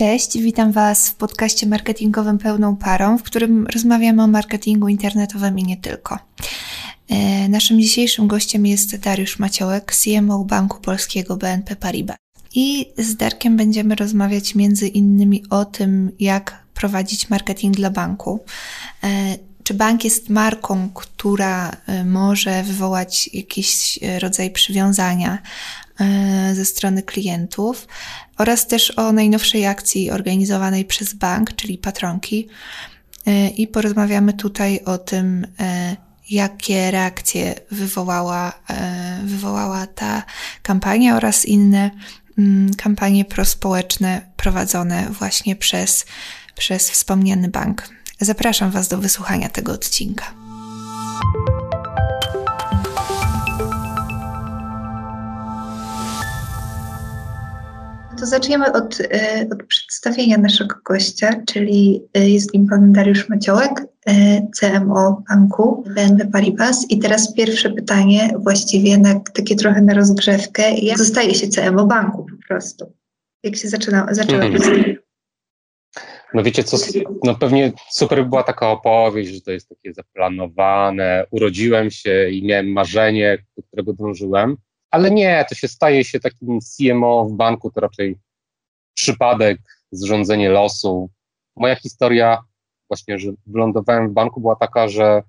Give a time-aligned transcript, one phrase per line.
[0.00, 5.64] Cześć, witam Was w podcaście marketingowym Pełną Parą, w którym rozmawiamy o marketingu internetowym i
[5.64, 6.18] nie tylko.
[7.08, 12.16] E, naszym dzisiejszym gościem jest Dariusz Maciołek, CMO Banku Polskiego BNP Paribas.
[12.54, 18.40] I z Darkiem będziemy rozmawiać między innymi o tym, jak prowadzić marketing dla banku.
[19.04, 25.38] E, czy bank jest marką, która e, może wywołać jakiś rodzaj przywiązania
[26.54, 27.86] ze strony klientów,
[28.40, 32.48] oraz też o najnowszej akcji organizowanej przez bank, czyli Patronki.
[33.56, 35.46] I porozmawiamy tutaj o tym,
[36.30, 40.22] jakie reakcje wywołała, e, wywołała ta
[40.62, 41.90] kampania oraz inne
[42.38, 46.06] mm, kampanie prospołeczne prowadzone właśnie przez,
[46.54, 47.88] przez wspomniany bank.
[48.20, 50.34] Zapraszam Was do wysłuchania tego odcinka.
[58.20, 63.70] To zaczniemy od, e, od, przedstawienia naszego gościa, czyli e, jest nim pan Dariusz Maciołek,
[64.06, 66.90] e, CMO banku BNP Paribas.
[66.90, 70.74] I teraz pierwsze pytanie, właściwie na, takie trochę na rozgrzewkę.
[70.74, 72.92] Jak zostaje się CMO banku po prostu?
[73.42, 74.96] Jak się zaczyna, zaczęła hmm.
[76.34, 76.76] No wiecie co,
[77.24, 82.46] no pewnie super by była taka opowieść, że to jest takie zaplanowane, urodziłem się i
[82.46, 84.56] miałem marzenie, do którego dążyłem,
[84.90, 88.18] ale nie, to się staje się takim CMO w banku, to raczej
[88.94, 89.58] przypadek,
[89.92, 91.10] zrządzenie losu.
[91.56, 92.38] Moja historia,
[92.90, 95.22] właśnie, że wylądowałem w banku, była taka, że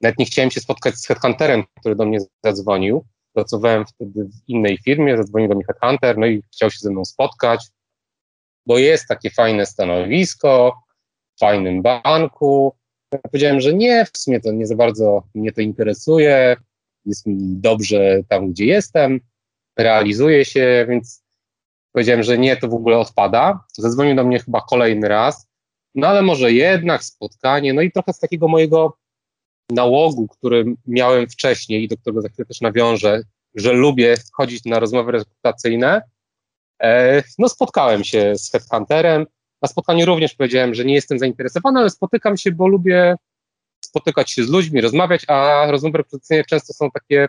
[0.00, 3.04] nawet nie chciałem się spotkać z headhunterem, który do mnie zadzwonił.
[3.32, 7.04] Pracowałem wtedy w innej firmie, zadzwonił do mnie headhunter, no i chciał się ze mną
[7.04, 7.66] spotkać,
[8.66, 10.82] bo jest takie fajne stanowisko
[11.36, 12.76] w fajnym banku.
[13.12, 16.56] Ja powiedziałem, że nie, w sumie to nie za bardzo mnie to interesuje,
[17.06, 19.20] jest mi dobrze tam, gdzie jestem,
[19.78, 21.22] realizuję się, więc
[21.92, 23.64] powiedziałem, że nie, to w ogóle odpada.
[23.78, 25.46] Zadzwonił do mnie chyba kolejny raz,
[25.94, 28.96] no ale może jednak spotkanie, no i trochę z takiego mojego
[29.70, 33.22] nałogu, który miałem wcześniej i do którego za chwilę też nawiążę,
[33.54, 36.02] że lubię chodzić na rozmowy rekrutacyjne,
[36.82, 39.26] e, no spotkałem się z headhunterem.
[39.62, 43.16] Na spotkaniu również powiedziałem, że nie jestem zainteresowany, ale spotykam się, bo lubię
[43.96, 47.28] spotykać się z ludźmi, rozmawiać, a rozmowy rekrutacyjne często są takie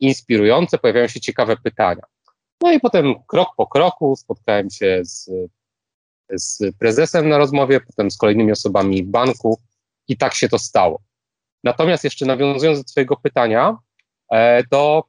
[0.00, 2.02] inspirujące, pojawiają się ciekawe pytania.
[2.62, 5.30] No i potem krok po kroku spotkałem się z,
[6.32, 9.60] z prezesem na rozmowie, potem z kolejnymi osobami banku
[10.08, 11.02] i tak się to stało.
[11.64, 13.76] Natomiast jeszcze nawiązując do Twojego pytania,
[14.32, 15.04] e, to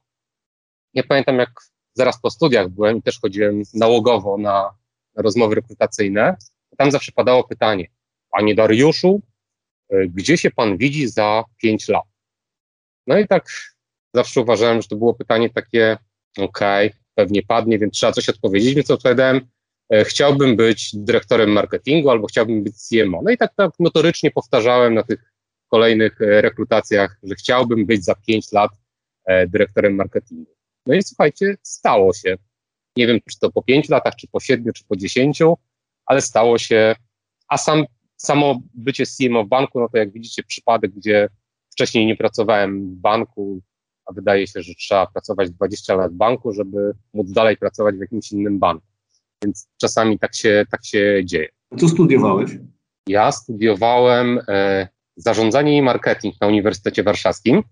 [0.94, 1.50] ja pamiętam, jak
[1.94, 4.70] zaraz po studiach byłem i też chodziłem nałogowo na,
[5.14, 6.36] na rozmowy rekrutacyjne,
[6.76, 7.86] tam zawsze padało pytanie,
[8.30, 9.22] Panie Dariuszu,
[10.08, 12.04] gdzie się pan widzi za pięć lat?
[13.06, 13.48] No i tak
[14.14, 15.98] zawsze uważałem, że to było pytanie takie,
[16.38, 19.40] okej, okay, pewnie padnie, więc trzeba coś odpowiedzieć, więc odpowiadałem,
[19.92, 23.20] e, chciałbym być dyrektorem marketingu albo chciałbym być CMO.
[23.24, 25.32] No i tak, tak notorycznie powtarzałem na tych
[25.68, 28.70] kolejnych e, rekrutacjach, że chciałbym być za pięć lat
[29.48, 30.54] dyrektorem marketingu.
[30.86, 32.36] No i słuchajcie, stało się.
[32.96, 35.56] Nie wiem, czy to po pięć latach, czy po siedmiu, czy po dziesięciu,
[36.06, 36.94] ale stało się,
[37.48, 37.84] a sam
[38.26, 41.28] samo bycie CMO w banku, no to jak widzicie przypadek, gdzie
[41.72, 43.62] wcześniej nie pracowałem w banku,
[44.06, 48.00] a wydaje się, że trzeba pracować 20 lat w banku, żeby móc dalej pracować w
[48.00, 48.86] jakimś innym banku.
[49.44, 51.48] Więc czasami tak się, tak się dzieje.
[51.78, 52.50] Co studiowałeś?
[53.08, 57.62] Ja studiowałem e, zarządzanie i marketing na Uniwersytecie Warszawskim,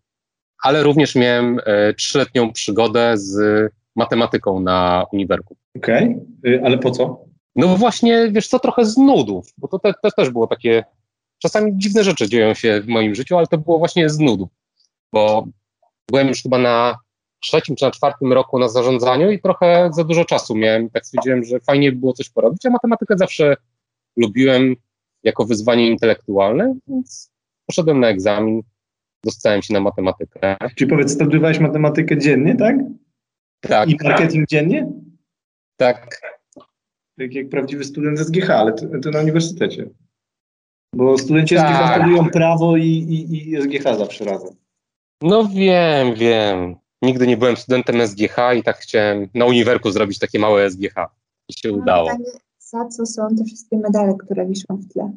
[0.62, 3.38] ale również miałem e, trzyletnią przygodę z
[3.96, 5.56] matematyką na uniwerku.
[5.76, 6.60] Okej, okay.
[6.64, 7.29] ale po co?
[7.56, 10.84] No właśnie, wiesz co, trochę z nudów, bo to, te, to też było takie,
[11.38, 14.48] czasami dziwne rzeczy dzieją się w moim życiu, ale to było właśnie z nudów,
[15.12, 15.46] bo
[16.10, 16.98] byłem już chyba na
[17.42, 21.44] trzecim czy na czwartym roku na zarządzaniu i trochę za dużo czasu miałem, tak stwierdziłem,
[21.44, 23.56] że fajnie by było coś porobić, a matematykę zawsze
[24.16, 24.76] lubiłem
[25.22, 27.30] jako wyzwanie intelektualne, więc
[27.66, 28.62] poszedłem na egzamin,
[29.24, 30.56] dostałem się na matematykę.
[30.76, 32.76] Czyli powiedz, studiowałeś matematykę dziennie, tak?
[33.60, 33.88] Tak.
[33.88, 34.92] I marketing dziennie?
[35.76, 36.20] Tak
[37.20, 39.90] tak jak prawdziwy student SGH, ale to, to na uniwersytecie.
[40.94, 41.76] Bo studenci tak.
[41.76, 44.50] SGH studiują prawo i, i, i SGH zawsze razem.
[45.22, 46.76] No wiem, wiem.
[47.02, 50.94] Nigdy nie byłem studentem SGH i tak chciałem na uniwerku zrobić takie małe SGH.
[51.48, 52.10] I się udało.
[52.10, 55.12] Pytanie, za co są te wszystkie medale, które wiszą w tle?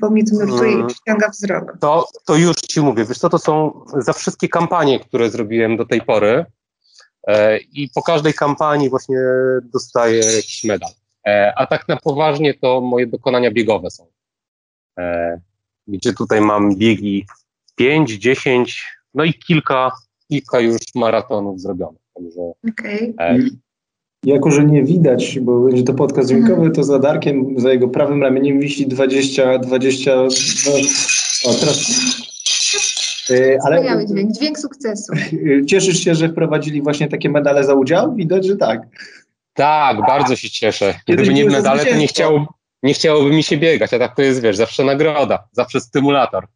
[0.00, 0.88] Bo mnie to nurtuje hmm.
[0.88, 1.78] i przyciąga wzrok.
[1.80, 3.04] To, to już ci mówię.
[3.04, 6.44] Wiesz co, to są za wszystkie kampanie, które zrobiłem do tej pory.
[7.26, 9.18] E, I po każdej kampanii właśnie
[9.62, 10.90] dostaję jakiś medal.
[11.26, 14.06] E, a tak na poważnie to moje dokonania biegowe są.
[14.98, 15.40] E,
[15.86, 17.26] gdzie tutaj mam biegi
[17.76, 18.84] 5, 10,
[19.14, 19.90] no i kilka,
[20.28, 22.02] kilka już maratonów zrobionych.
[22.14, 23.14] Także, okay.
[23.20, 23.38] E,
[24.24, 28.22] Jako, że nie widać, bo będzie to podcast dźwiękowy, to za Darkiem, za jego prawym
[28.22, 30.26] ramieniem wisi 20, 20, no,
[31.50, 31.90] o teraz...
[33.64, 35.12] Ale dźwięk, dźwięk sukcesu.
[35.68, 38.14] Cieszysz się, że wprowadzili właśnie takie medale za udział?
[38.14, 38.82] Widać, że tak.
[39.60, 40.94] Tak, bardzo się cieszę.
[41.06, 42.46] Gdyby nie medale, to nie, chciał,
[42.82, 46.46] nie chciałoby mi się biegać, a tak to jest, wiesz, zawsze nagroda, zawsze stymulator.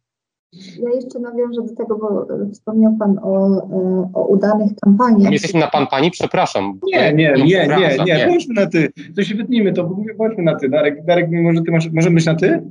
[0.53, 5.31] Ja jeszcze nawiążę do tego, bo wspomniał Pan o, e, o udanych kampaniach.
[5.31, 6.11] Jesteśmy na Pan Pani?
[6.11, 6.79] Przepraszam.
[6.83, 8.91] Nie, nie, nie, nie, nie, bądźmy na Ty.
[9.15, 9.83] To się wytnijmy to,
[10.17, 10.69] bądźmy na Ty.
[10.69, 12.63] Darek, Darek może Ty masz, możemy być na Ty?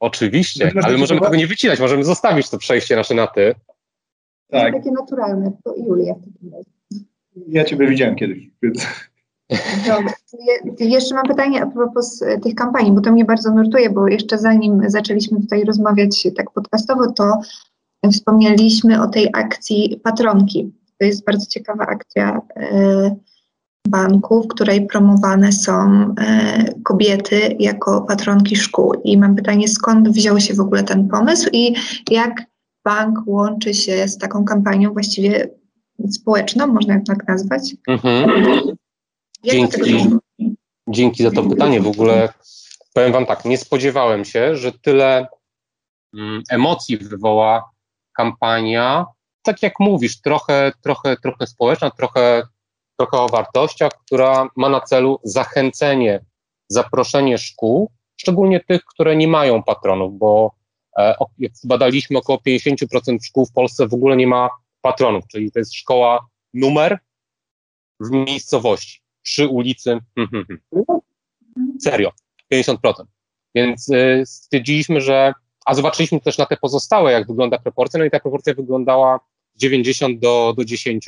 [0.00, 3.54] Oczywiście, ale możemy tego nie wycinać, możemy zostawić to przejście nasze na Ty.
[4.50, 4.74] Tak.
[4.74, 6.70] Takie naturalne, to Julia w takim razie.
[7.48, 8.86] Ja Ciebie widziałem kiedyś, więc...
[9.86, 10.14] Dobrze.
[10.78, 14.38] Jeszcze mam pytanie a propos e, tych kampanii, bo to mnie bardzo nurtuje, bo jeszcze
[14.38, 17.38] zanim zaczęliśmy tutaj rozmawiać tak podcastowo, to
[18.12, 20.72] wspomnieliśmy o tej akcji Patronki.
[20.98, 23.16] To jest bardzo ciekawa akcja e,
[23.88, 25.72] banku, w której promowane są
[26.20, 28.94] e, kobiety jako patronki szkół.
[29.04, 31.74] I mam pytanie, skąd wziął się w ogóle ten pomysł i
[32.10, 32.42] jak
[32.84, 35.48] bank łączy się z taką kampanią właściwie
[36.10, 37.76] społeczną, można tak nazwać?
[37.88, 38.30] Mhm.
[39.44, 40.06] Dzięki,
[40.88, 41.80] dzięki za to pytanie.
[41.80, 42.32] W ogóle
[42.94, 45.26] powiem Wam tak, nie spodziewałem się, że tyle
[46.14, 47.70] mm, emocji wywoła
[48.16, 49.06] kampania.
[49.42, 52.42] Tak jak mówisz, trochę, trochę, trochę społeczna, trochę,
[52.98, 56.24] trochę o wartościach, która ma na celu zachęcenie,
[56.68, 60.52] zaproszenie szkół, szczególnie tych, które nie mają patronów, bo
[60.98, 64.50] e, jak badaliśmy, około 50% szkół w Polsce w ogóle nie ma
[64.80, 66.98] patronów, czyli to jest szkoła numer
[68.00, 69.98] w miejscowości przy ulicy.
[71.84, 72.10] Serio,
[72.52, 72.76] 50%.
[73.54, 75.32] Więc y, stwierdziliśmy, że.
[75.66, 77.98] A zobaczyliśmy też na te pozostałe, jak wygląda proporcja.
[77.98, 79.20] No i ta proporcja wyglądała
[79.56, 81.06] 90 do, do 10.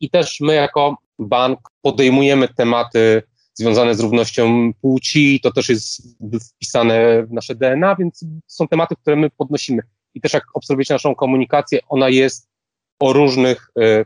[0.00, 3.22] I też my, jako bank, podejmujemy tematy
[3.54, 5.40] związane z równością płci.
[5.40, 6.02] To też jest
[6.54, 9.82] wpisane w nasze DNA, więc są tematy, które my podnosimy.
[10.14, 12.48] I też jak obserwujecie naszą komunikację, ona jest
[12.98, 14.04] o różnych y,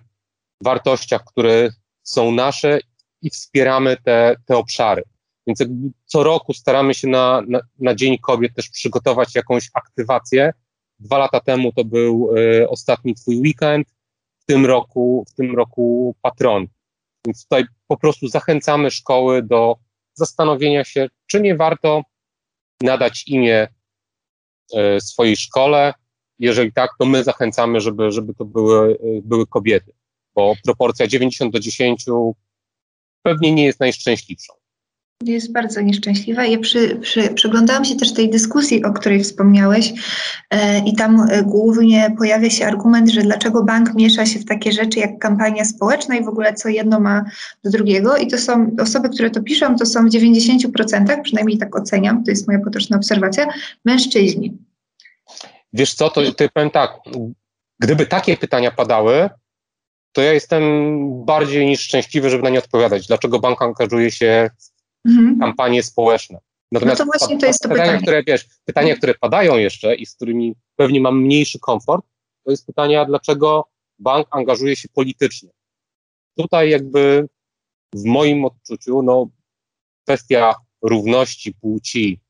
[0.64, 1.70] wartościach, które
[2.02, 2.80] są nasze
[3.22, 5.02] i wspieramy te, te obszary.
[5.46, 5.58] Więc
[6.04, 10.52] co roku staramy się na, na, na, Dzień Kobiet też przygotować jakąś aktywację.
[10.98, 13.88] Dwa lata temu to był y, ostatni Twój weekend,
[14.40, 16.66] w tym roku, w tym roku patron.
[17.26, 19.76] Więc tutaj po prostu zachęcamy szkoły do
[20.14, 22.02] zastanowienia się, czy nie warto
[22.80, 23.69] nadać imię
[24.74, 25.94] y, swojej szkole.
[26.38, 29.92] Jeżeli tak, to my zachęcamy, żeby, żeby to były, y, były kobiety,
[30.34, 32.04] bo proporcja 90 do 10
[33.22, 34.52] pewnie nie jest najszczęśliwszą.
[35.24, 36.44] Jest bardzo nieszczęśliwa.
[36.44, 39.92] Ja przy, przy, przyglądałam się też tej dyskusji, o której wspomniałeś,
[40.50, 44.72] e, i tam e, głównie pojawia się argument, że dlaczego bank miesza się w takie
[44.72, 47.24] rzeczy jak kampania społeczna i w ogóle co jedno ma
[47.64, 48.16] do drugiego.
[48.16, 52.30] I to są osoby, które to piszą, to są w 90%, przynajmniej tak oceniam, to
[52.30, 53.46] jest moja potoczna obserwacja,
[53.84, 54.58] mężczyźni.
[55.72, 56.90] Wiesz co, to, to powiem tak,
[57.78, 59.28] gdyby takie pytania padały,
[60.12, 60.62] to ja jestem
[61.24, 63.06] bardziej niż szczęśliwy, żeby na nie odpowiadać.
[63.06, 64.50] Dlaczego bank angażuje się
[65.04, 65.38] w mhm.
[65.38, 66.38] kampanie społeczne?
[66.72, 68.02] Natomiast no to właśnie to jest to pytania, pytanie.
[68.02, 72.04] Które, wiesz, pytania, które padają jeszcze i z którymi pewnie mam mniejszy komfort,
[72.44, 73.68] to jest pytania, dlaczego
[73.98, 75.50] bank angażuje się politycznie.
[76.36, 77.28] Tutaj jakby
[77.94, 79.28] w moim odczuciu, no,
[80.04, 82.20] kwestia równości płci,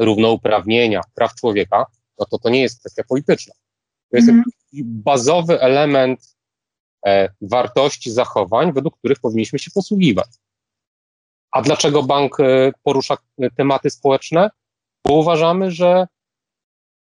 [0.00, 1.86] równouprawnienia, praw człowieka,
[2.18, 3.54] no to to nie jest kwestia polityczna.
[4.10, 4.42] To jest mm
[4.84, 6.31] bazowy element
[7.40, 10.28] wartości zachowań, według których powinniśmy się posługiwać.
[11.52, 13.16] A dlaczego bank e, porusza
[13.56, 14.50] tematy społeczne?
[15.06, 16.06] Bo uważamy, że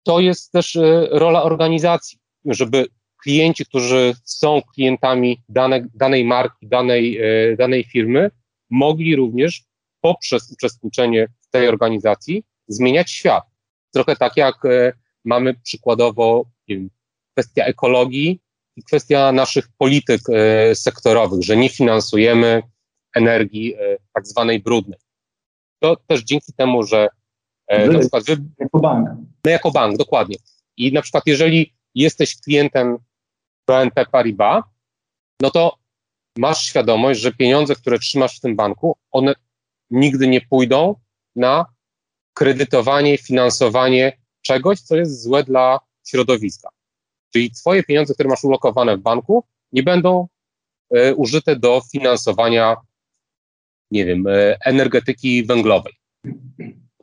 [0.03, 2.85] to jest też e, rola organizacji, żeby
[3.23, 7.19] klienci, którzy są klientami dane, danej marki, danej,
[7.57, 8.31] danej firmy,
[8.69, 9.63] mogli również
[10.01, 13.43] poprzez uczestniczenie w tej organizacji zmieniać świat.
[13.93, 14.55] Trochę tak jak
[15.25, 16.45] mamy przykładowo
[17.33, 18.42] kwestia ekologii,
[18.81, 22.63] kwestia naszych polityk e, sektorowych, że nie finansujemy
[23.15, 24.99] energii e, tak zwanej brudnej.
[25.79, 27.07] To też dzięki temu, że
[27.67, 29.09] e, na przykład wy, jako bank.
[29.45, 30.35] My jako bank, dokładnie.
[30.77, 32.97] I na przykład jeżeli jesteś klientem
[33.67, 34.63] BNP Paribas,
[35.41, 35.77] no to
[36.37, 39.33] masz świadomość, że pieniądze, które trzymasz w tym banku, one
[39.89, 40.95] nigdy nie pójdą
[41.35, 41.65] na
[42.33, 46.69] kredytowanie, finansowanie czegoś, co jest złe dla środowiska.
[47.33, 50.27] Czyli Twoje pieniądze, które masz ulokowane w banku, nie będą
[50.95, 52.75] e, użyte do finansowania,
[53.91, 55.93] nie wiem, e, energetyki węglowej.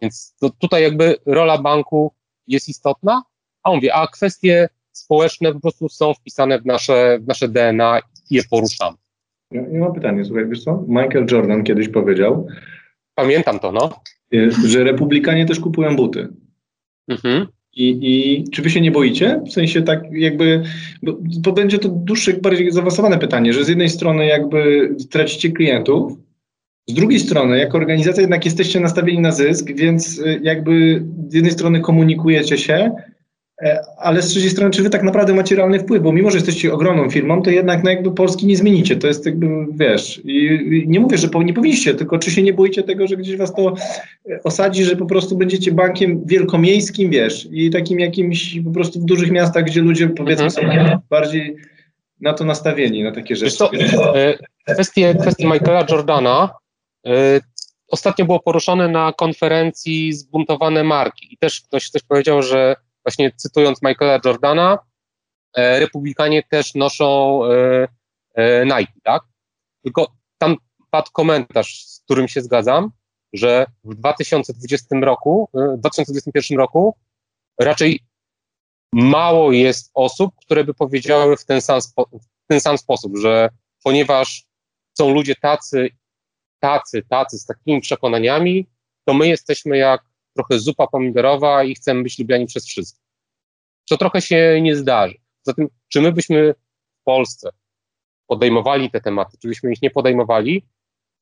[0.03, 2.13] Więc to, tutaj jakby rola banku
[2.47, 3.23] jest istotna,
[3.63, 8.35] a mówię, a kwestie społeczne po prostu są wpisane w nasze, w nasze DNA i
[8.35, 8.97] je poruszamy.
[9.51, 10.85] Ja, ja mam pytanie, słuchaj, wiesz co?
[10.89, 12.47] Michael Jordan kiedyś powiedział,
[13.21, 14.01] Pamiętam to, no.
[14.35, 16.29] y, że republikanie też kupują buty.
[17.09, 17.47] Mhm.
[17.77, 19.41] I, I czy wy się nie boicie?
[19.47, 20.63] W sensie tak jakby,
[21.03, 26.13] bo, bo będzie to dłuższe, bardziej zaawansowane pytanie, że z jednej strony jakby tracicie klientów,
[26.89, 31.53] z drugiej strony jako organizacja jednak jesteście nastawieni na zysk, więc y, jakby z jednej
[31.53, 32.91] strony komunikujecie się,
[33.99, 36.75] ale z trzeciej strony, czy wy tak naprawdę macie realny wpływ, bo mimo, że jesteście
[36.75, 41.01] ogromną firmą, to jednak no jakby Polski nie zmienicie, to jest jakby, wiesz, i, nie
[41.01, 43.75] mówię, że nie powinniście, tylko czy się nie boicie tego, że gdzieś was to
[44.31, 49.05] e, osadzi, że po prostu będziecie bankiem wielkomiejskim, wiesz, i takim jakimś po prostu w
[49.05, 50.63] dużych miastach, gdzie ludzie powiedzmy są
[51.11, 51.57] bardziej
[52.21, 53.57] na to nastawieni, na takie rzeczy.
[53.57, 54.39] co, e,
[54.75, 56.51] kwestie, kwestie Michaela Jordana
[57.07, 57.41] e,
[57.89, 61.35] ostatnio było poruszone na konferencji Zbuntowane Marki.
[61.35, 64.79] I też ktoś, ktoś powiedział, że właśnie cytując Michaela Jordana,
[65.57, 67.89] e, republikanie też noszą e,
[68.35, 69.23] e, Nike, tak?
[69.85, 70.57] Tylko tam
[70.91, 72.91] padł komentarz, z którym się zgadzam,
[73.33, 76.97] że w 2020 roku, w 2021 roku
[77.61, 78.01] raczej
[78.93, 83.49] mało jest osób, które by powiedziały w ten sam, spo, w ten sam sposób, że
[83.85, 84.45] ponieważ
[84.99, 85.89] są ludzie tacy,
[86.61, 88.67] tacy, tacy z takimi przekonaniami,
[89.05, 93.05] to my jesteśmy jak trochę zupa pomidorowa i chcemy być lubiani przez wszystkich.
[93.89, 95.15] Co trochę się nie zdarzy.
[95.43, 96.55] Zatem, czy my byśmy
[97.01, 97.51] w Polsce
[98.27, 100.67] podejmowali te tematy, czy byśmy ich nie podejmowali,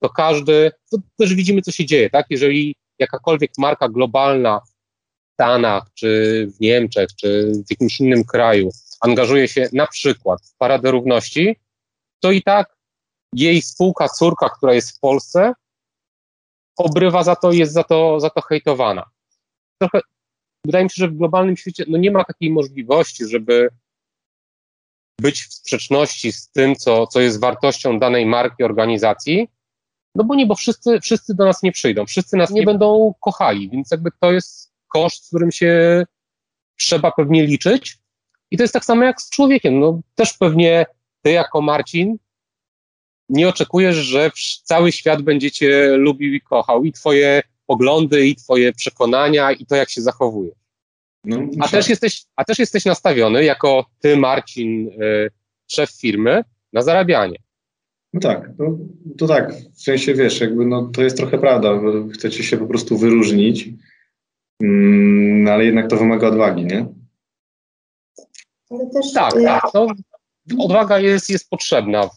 [0.02, 2.26] to każdy, to też widzimy, co się dzieje, tak?
[2.30, 9.48] Jeżeli jakakolwiek marka globalna w Stanach, czy w Niemczech, czy w jakimś innym kraju angażuje
[9.48, 11.56] się na przykład w Paradę Równości,
[12.20, 12.76] to i tak
[13.32, 15.52] jej spółka, córka, która jest w Polsce,
[16.78, 19.04] obrywa za to, jest za to, za to hejtowana.
[19.80, 20.00] Trochę,
[20.64, 23.68] wydaje mi się, że w globalnym świecie no nie ma takiej możliwości, żeby
[25.20, 29.48] być w sprzeczności z tym, co, co jest wartością danej marki, organizacji,
[30.14, 33.70] no bo nie, bo wszyscy, wszyscy do nas nie przyjdą, wszyscy nas nie będą kochali,
[33.70, 36.04] więc jakby to jest koszt, z którym się
[36.78, 37.98] trzeba pewnie liczyć.
[38.50, 39.80] I to jest tak samo jak z człowiekiem.
[39.80, 40.86] No, też pewnie
[41.22, 42.16] ty jako Marcin
[43.28, 44.30] nie oczekujesz, że
[44.64, 49.76] cały świat będzie cię lubił i kochał i twoje poglądy, i twoje przekonania, i to,
[49.76, 50.50] jak się zachowuje.
[51.24, 55.30] No, A też jesteś, a też jesteś nastawiony, jako ty, Marcin, y,
[55.70, 57.38] szef firmy, na zarabianie.
[58.12, 58.78] No tak, no,
[59.18, 62.66] to tak, w sensie wiesz, jakby no, to jest trochę prawda, bo chcecie się po
[62.66, 63.68] prostu wyróżnić,
[64.62, 66.86] mm, no, ale jednak to wymaga odwagi, nie?
[68.70, 69.64] Ale też Tak, y, tak.
[69.74, 69.86] No,
[70.58, 72.10] odwaga jest, jest potrzebna.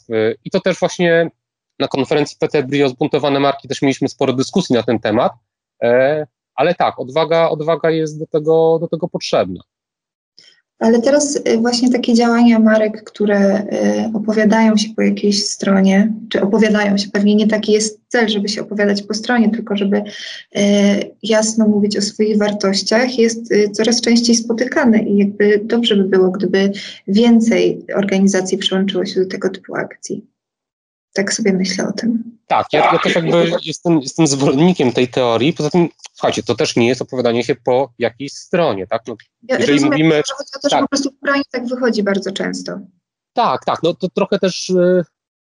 [0.45, 1.31] I to też właśnie
[1.79, 5.33] na konferencji PT Brio Zbuntowane Marki też mieliśmy sporo dyskusji na ten temat.
[5.83, 9.61] E, ale tak, odwaga, odwaga jest do tego, do tego potrzebna.
[10.81, 13.65] Ale teraz y, właśnie takie działania marek, które y,
[14.13, 18.61] opowiadają się po jakiejś stronie, czy opowiadają się, pewnie nie taki jest cel, żeby się
[18.61, 20.61] opowiadać po stronie, tylko żeby y,
[21.23, 26.71] jasno mówić o swoich wartościach, jest coraz częściej spotykany i jakby dobrze by było, gdyby
[27.07, 30.30] więcej organizacji przyłączyło się do tego typu akcji.
[31.13, 32.23] Tak sobie myślę o tym.
[32.47, 35.53] Tak, ja, ja też jakby jestem, jestem zwolennikiem tej teorii.
[35.53, 39.01] Poza tym, słuchajcie, to też nie jest opowiadanie się po jakiejś stronie, tak?
[39.07, 40.81] No, Ja Jeżeli rozumiem, mówimy- że chodzi o to, że tak.
[40.81, 42.79] po prostu w stronie tak wychodzi bardzo często.
[43.33, 43.83] Tak, tak.
[43.83, 45.03] No to trochę też y,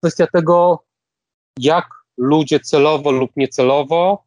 [0.03, 0.83] kwestia tego,
[1.59, 1.85] jak
[2.17, 4.23] ludzie celowo lub niecelowo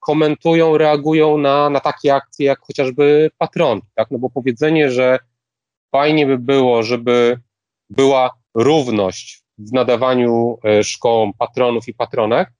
[0.00, 4.10] komentują, reagują na, na takie akcje, jak chociażby patronki, tak?
[4.10, 5.18] No bo powiedzenie, że
[5.92, 7.40] fajnie by było, żeby
[7.90, 12.52] była równość w nadawaniu e, szkołom patronów i patronek,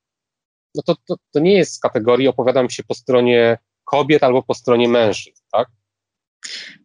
[0.74, 4.54] no to, to, to nie jest z kategorii opowiadam się po stronie kobiet albo po
[4.54, 5.68] stronie mężczyzn, tak?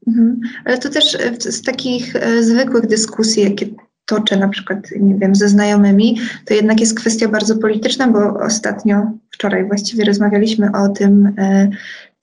[0.07, 0.39] Mhm.
[0.65, 3.65] Ale to też z takich e, zwykłych dyskusji, jakie
[4.05, 9.11] toczę na przykład, nie wiem, ze znajomymi, to jednak jest kwestia bardzo polityczna, bo ostatnio,
[9.31, 11.69] wczoraj właściwie rozmawialiśmy o tym, e,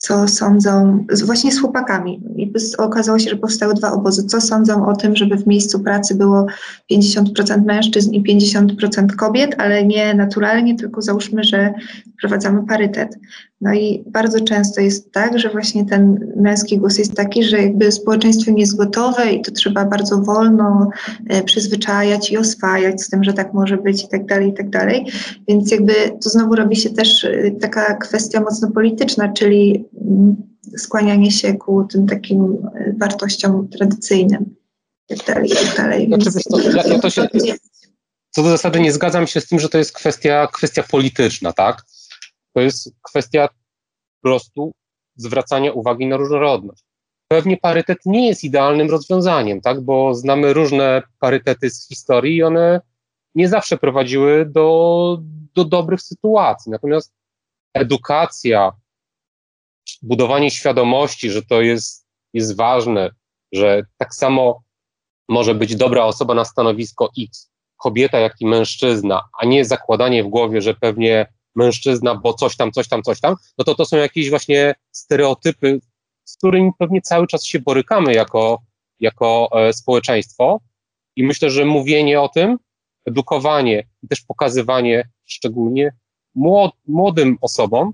[0.02, 2.20] co sądzą, właśnie z chłopakami.
[2.36, 4.24] I okazało się, że powstały dwa obozy.
[4.24, 6.46] Co sądzą o tym, żeby w miejscu pracy było
[6.92, 11.74] 50% mężczyzn i 50% kobiet, ale nie naturalnie, tylko załóżmy, że
[12.26, 13.18] wprowadzamy parytet.
[13.60, 17.92] No i bardzo często jest tak, że właśnie ten męski głos jest taki, że jakby
[17.92, 20.88] społeczeństwo nie jest gotowe i to trzeba bardzo wolno
[21.28, 24.70] e, przyzwyczajać i oswajać z tym, że tak może być i tak dalej, i tak
[24.70, 25.06] dalej.
[25.48, 30.36] Więc jakby to znowu robi się też e, taka kwestia mocno polityczna, czyli mm,
[30.76, 32.42] skłanianie się ku tym takim
[32.74, 34.54] e, wartościom tradycyjnym
[35.10, 36.06] i tak dalej, i tak dalej.
[36.06, 37.58] Znaczy, Więc wiesz co, ja- ja to się- jakby-
[38.34, 41.82] Co do zasady nie zgadzam się z tym, że to jest kwestia, kwestia polityczna, tak?
[42.52, 43.54] To jest kwestia po
[44.22, 44.72] prostu
[45.16, 46.84] zwracania uwagi na różnorodność.
[47.28, 49.80] Pewnie parytet nie jest idealnym rozwiązaniem, tak?
[49.80, 52.80] Bo znamy różne parytety z historii i one
[53.34, 55.18] nie zawsze prowadziły do,
[55.54, 56.72] do dobrych sytuacji.
[56.72, 57.12] Natomiast
[57.74, 58.72] edukacja,
[60.02, 63.10] budowanie świadomości, że to jest, jest ważne,
[63.52, 64.62] że tak samo
[65.28, 70.28] może być dobra osoba na stanowisko X, kobieta, jak i mężczyzna, a nie zakładanie w
[70.28, 73.96] głowie, że pewnie mężczyzna, bo coś tam, coś tam, coś tam, no to to są
[73.96, 75.80] jakieś właśnie stereotypy,
[76.24, 78.62] z którymi pewnie cały czas się borykamy jako,
[79.00, 80.60] jako e, społeczeństwo.
[81.16, 82.58] I myślę, że mówienie o tym,
[83.06, 85.92] edukowanie i też pokazywanie szczególnie
[86.34, 87.92] młod, młodym osobom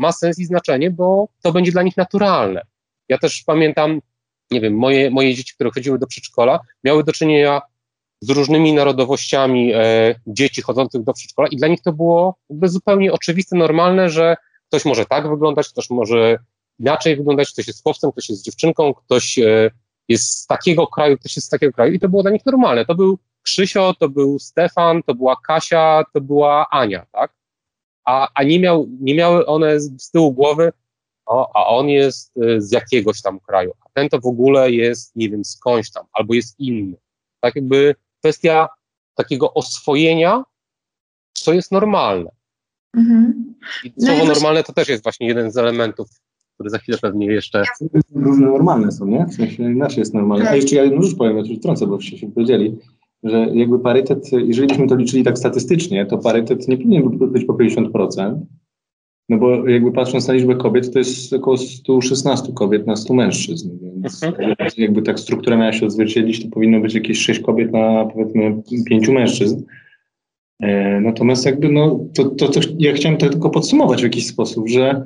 [0.00, 2.62] ma sens i znaczenie, bo to będzie dla nich naturalne.
[3.08, 4.00] Ja też pamiętam,
[4.50, 7.60] nie wiem, moje, moje dzieci, które chodziły do przedszkola, miały do czynienia
[8.26, 13.56] z różnymi narodowościami e, dzieci chodzących do przedszkola i dla nich to było zupełnie oczywiste,
[13.56, 14.36] normalne, że
[14.68, 16.38] ktoś może tak wyglądać, ktoś może
[16.78, 19.70] inaczej wyglądać, ktoś jest chłopcem, ktoś jest dziewczynką, ktoś e,
[20.08, 22.84] jest z takiego kraju, ktoś jest z takiego kraju i to było dla nich normalne.
[22.84, 27.32] To był Krzysio, to był Stefan, to była Kasia, to była Ania, tak?
[28.04, 30.72] A, a nie, miał, nie miały one z, z tyłu głowy,
[31.26, 35.16] o, a on jest e, z jakiegoś tam kraju, a ten to w ogóle jest,
[35.16, 36.96] nie wiem, skądś tam, albo jest inny.
[37.40, 37.94] Tak jakby
[38.26, 38.68] kwestia
[39.14, 40.42] takiego oswojenia,
[41.32, 42.30] co jest normalne.
[42.96, 43.54] Mhm.
[43.84, 46.08] I no słowo no normalne to też jest właśnie jeden z elementów,
[46.54, 47.62] który za chwilę pewnie jeszcze...
[48.14, 49.26] Różne normalne są, nie?
[49.26, 50.44] W sensie inaczej jest normalne.
[50.44, 50.52] Tak.
[50.52, 52.78] A jeszcze ja jedną rzecz powiem, ja tu wtrącę, bo wszyscy się powiedzieli,
[53.22, 57.52] że jakby parytet, jeżeli byśmy to liczyli tak statystycznie, to parytet nie powinien być po
[57.52, 58.40] 50%,
[59.28, 63.70] no bo jakby patrząc na liczbę kobiet, to jest około 116 kobiet na 100 mężczyzn,
[63.82, 64.54] więc mhm.
[64.76, 69.08] jakby tak struktura miała się odzwierciedlić, to powinno być jakieś 6 kobiet na powiedzmy 5
[69.08, 69.62] mężczyzn.
[70.60, 74.68] E, natomiast jakby no, to, to, to ja chciałem to tylko podsumować w jakiś sposób,
[74.68, 75.02] że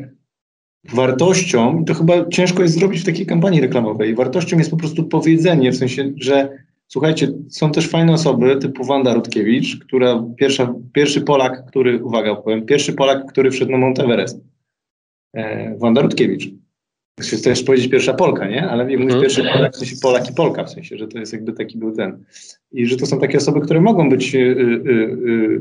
[0.93, 5.05] wartością, i to chyba ciężko jest zrobić w takiej kampanii reklamowej, wartością jest po prostu
[5.05, 6.59] powiedzenie, w sensie, że
[6.93, 12.67] Słuchajcie, są też fajne osoby typu Wanda Rutkiewicz, która pierwsza, pierwszy Polak, który, uwaga, powiem,
[12.67, 14.41] pierwszy Polak, który wszedł na Mount Everest.
[15.35, 16.49] E, Wanda Rutkiewicz.
[17.21, 18.69] Chcę też powiedzieć pierwsza Polka, nie?
[18.69, 19.21] Ale mówię mhm.
[19.21, 21.93] pierwszy Polak, w sensie Polak i Polka, w sensie, że to jest jakby taki był
[21.93, 22.25] ten.
[22.73, 25.61] I że to są takie osoby, które mogą być y, y, y,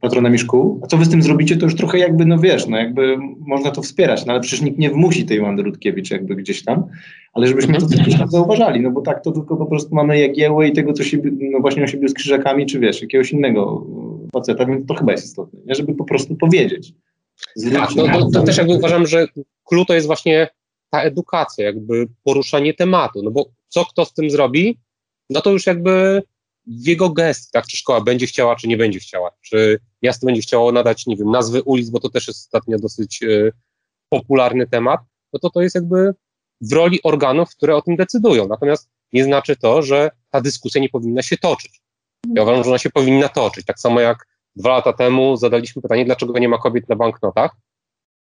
[0.00, 0.80] patronami szkół.
[0.84, 3.70] A co wy z tym zrobicie, to już trochę jakby, no wiesz, no jakby można
[3.70, 6.84] to wspierać, no ale przecież nikt nie wmusi tej Wandy Rutkiewicz jakby gdzieś tam,
[7.32, 10.68] ale żebyśmy to gdzieś tam zauważali, no bo tak to tylko po prostu mamy jagiełę
[10.68, 11.18] i tego, co się,
[11.52, 13.86] no właśnie on się bił z krzyżakami, czy wiesz, jakiegoś innego
[14.32, 15.74] faceta, więc to chyba jest istotne, nie?
[15.74, 16.94] żeby po prostu powiedzieć.
[17.72, 19.26] Tak, no to, to też jakby uważam, że
[19.64, 20.48] clue to jest właśnie
[20.90, 24.78] ta edukacja, jakby poruszanie tematu, no bo co kto z tym zrobi,
[25.30, 26.22] no to już jakby
[26.66, 30.72] jego gest, tak, czy szkoła będzie chciała, czy nie będzie chciała, czy miasto będzie chciało
[30.72, 33.52] nadać, nie wiem, nazwy ulic, bo to też jest ostatnio dosyć y,
[34.08, 35.00] popularny temat,
[35.32, 36.14] no to to jest jakby
[36.60, 38.48] w roli organów, które o tym decydują.
[38.48, 41.80] Natomiast nie znaczy to, że ta dyskusja nie powinna się toczyć.
[42.34, 43.66] Ja uważam, że ona się powinna toczyć.
[43.66, 47.56] Tak samo jak dwa lata temu zadaliśmy pytanie, dlaczego nie ma kobiet na banknotach.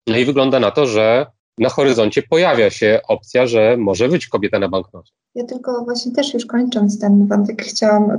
[0.07, 1.25] No i wygląda na to, że
[1.57, 5.13] na horyzoncie pojawia się opcja, że może być kobieta na banknocie.
[5.35, 8.17] Ja tylko właśnie też już kończąc ten wątek chciałam y,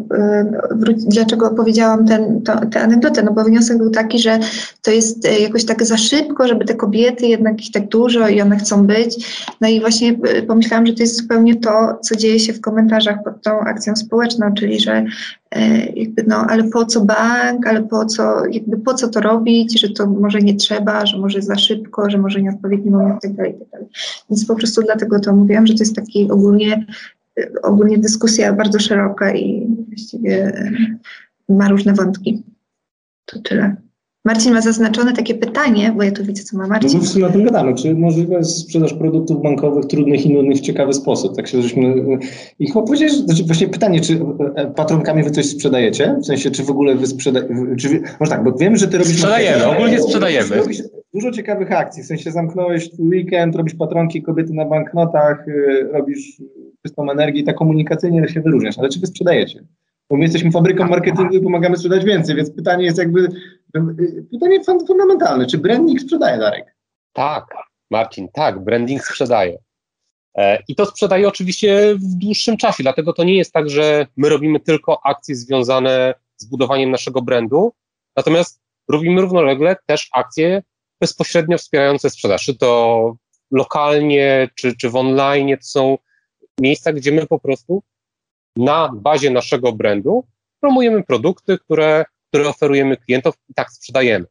[0.71, 4.39] wrócić, dlaczego opowiedziałam ten, to, tę anegdotę, no bo wniosek był taki, że
[4.83, 8.41] to jest y, jakoś tak za szybko, żeby te kobiety jednak ich tak dużo i
[8.41, 9.43] one chcą być.
[9.61, 13.25] No i właśnie y, pomyślałam, że to jest zupełnie to, co dzieje się w komentarzach
[13.25, 15.05] pod tą akcją społeczną, czyli że
[15.95, 19.89] jakby no, ale po co bank, ale po co, jakby po co to robić, że
[19.89, 23.67] to może nie trzeba, że może za szybko, że może nieodpowiedni moment itd., tak itd.
[23.71, 23.81] Tak
[24.31, 26.87] Więc po prostu dlatego to mówiłam, że to jest taki ogólnie
[27.63, 30.53] ogólnie dyskusja bardzo szeroka i właściwie
[31.49, 32.43] ma różne wątki.
[33.25, 33.77] To tyle.
[34.27, 36.99] Marcin ma zaznaczone takie pytanie, bo ja tu widzę, co ma Marcin.
[36.99, 37.75] No w sumie o tym gadamy.
[37.75, 41.37] Czy możliwe jest sprzedaż produktów bankowych trudnych i nudnych w ciekawy sposób?
[41.37, 41.95] Tak się żeśmy...
[42.59, 44.21] I chyba powiedzieć, znaczy właśnie pytanie, czy
[44.55, 46.17] e, patronkami wy coś sprzedajecie?
[46.23, 47.55] W sensie, czy w ogóle wy sprzedajecie?
[48.21, 49.13] Może tak, bo wiem, że ty robisz...
[49.13, 50.57] Sprzedajemy, ogólnie sprzedajemy.
[50.57, 50.83] Robisz
[51.15, 55.47] dużo ciekawych akcji, w sensie zamknąłeś weekend, robisz patronki kobiety na banknotach,
[55.93, 56.43] robisz
[56.87, 59.65] czystą energię i tak komunikacyjnie się wyróżniasz, ale czy wy sprzedajecie?
[60.11, 63.29] Bo my jesteśmy fabryką marketingu i pomagamy sprzedać więcej, więc pytanie jest jakby,
[64.33, 66.77] pytanie fundamentalne, czy branding sprzedaje, Darek?
[67.13, 67.45] Tak,
[67.91, 69.59] Marcin, tak, branding sprzedaje.
[70.39, 74.29] E, I to sprzedaje oczywiście w dłuższym czasie, dlatego to nie jest tak, że my
[74.29, 77.73] robimy tylko akcje związane z budowaniem naszego brandu,
[78.17, 80.63] natomiast robimy równolegle też akcje
[81.01, 83.17] bezpośrednio wspierające sprzedaż, czy to
[83.51, 85.99] lokalnie, czy, czy w online, to są
[86.61, 87.83] miejsca, gdzie my po prostu
[88.57, 90.25] na bazie naszego brandu
[90.61, 94.27] promujemy produkty, które, które oferujemy klientom i tak sprzedajemy.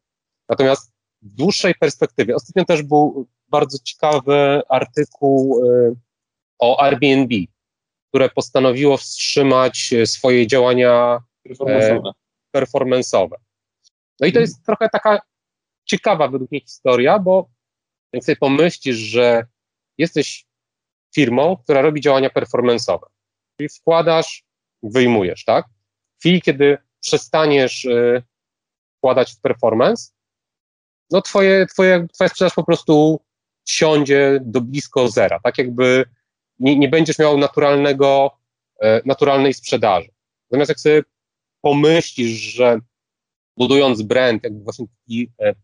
[0.49, 5.95] Natomiast w dłuższej perspektywie, ostatnio też był bardzo ciekawy artykuł y,
[6.59, 7.35] o Airbnb,
[8.09, 12.11] które postanowiło wstrzymać swoje działania reformowe.
[12.55, 13.35] performance'owe.
[14.19, 15.19] No i to jest trochę taka
[15.85, 17.49] ciekawa według mnie historia, bo
[18.13, 19.45] jak sobie pomyślisz, że
[19.97, 20.45] jesteś
[21.15, 23.05] firmą, która robi działania performance'owe,
[23.57, 24.43] czyli wkładasz,
[24.83, 25.65] wyjmujesz, tak?
[26.17, 28.23] W chwili, kiedy przestaniesz y,
[28.97, 30.11] wkładać w performance,
[31.11, 33.19] no twoje, twoje, twoja sprzedaż po prostu
[33.67, 36.05] siądzie do blisko zera, tak jakby
[36.59, 38.37] nie, nie będziesz miał naturalnego,
[38.81, 40.09] e, naturalnej sprzedaży.
[40.51, 41.01] Natomiast jak sobie
[41.61, 42.79] pomyślisz, że
[43.57, 45.55] budując brand, jakby właśnie taki, e,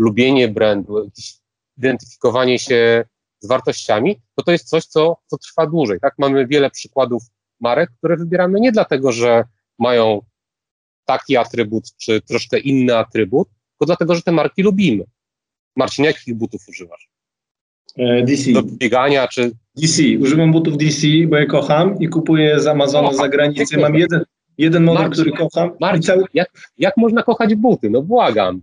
[0.00, 1.34] lubienie brandu, jakieś
[1.78, 3.04] identyfikowanie się
[3.40, 6.00] z wartościami, to to jest coś, co, co trwa dłużej.
[6.00, 6.14] Tak?
[6.18, 7.22] Mamy wiele przykładów
[7.60, 9.44] marek, które wybieramy nie dlatego, że
[9.78, 10.20] mają
[11.04, 15.04] taki atrybut, czy troszkę inny atrybut, tylko dlatego, że te marki lubimy.
[15.76, 17.08] Marcin, jakich butów używasz?
[17.96, 18.52] E, DC.
[18.52, 19.50] Do biegania, czy...
[19.76, 20.02] DC.
[20.20, 23.78] Używam butów DC, bo je kocham i kupuję z Amazonu z zagranicy.
[23.78, 24.24] Mam jeden,
[24.58, 25.70] jeden model, Marcin, który kocham.
[25.80, 26.24] Marcin, cały...
[26.34, 27.90] jak, jak można kochać buty?
[27.90, 28.60] No błagam.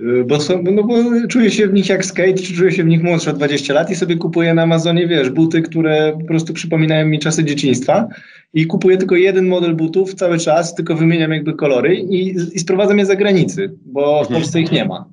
[0.00, 0.94] Y, bo, są, no bo
[1.28, 3.90] czuję się w nich jak skate, czy czuję się w nich młodszy o 20 lat
[3.90, 8.08] i sobie kupuję na Amazonie, wiesz, buty, które po prostu przypominają mi czasy dzieciństwa
[8.54, 12.98] i kupuję tylko jeden model butów cały czas, tylko wymieniam jakby kolory i, i sprowadzam
[12.98, 14.40] je za granicy, bo w Mhm.
[14.40, 15.04] Polsce ich nie ma.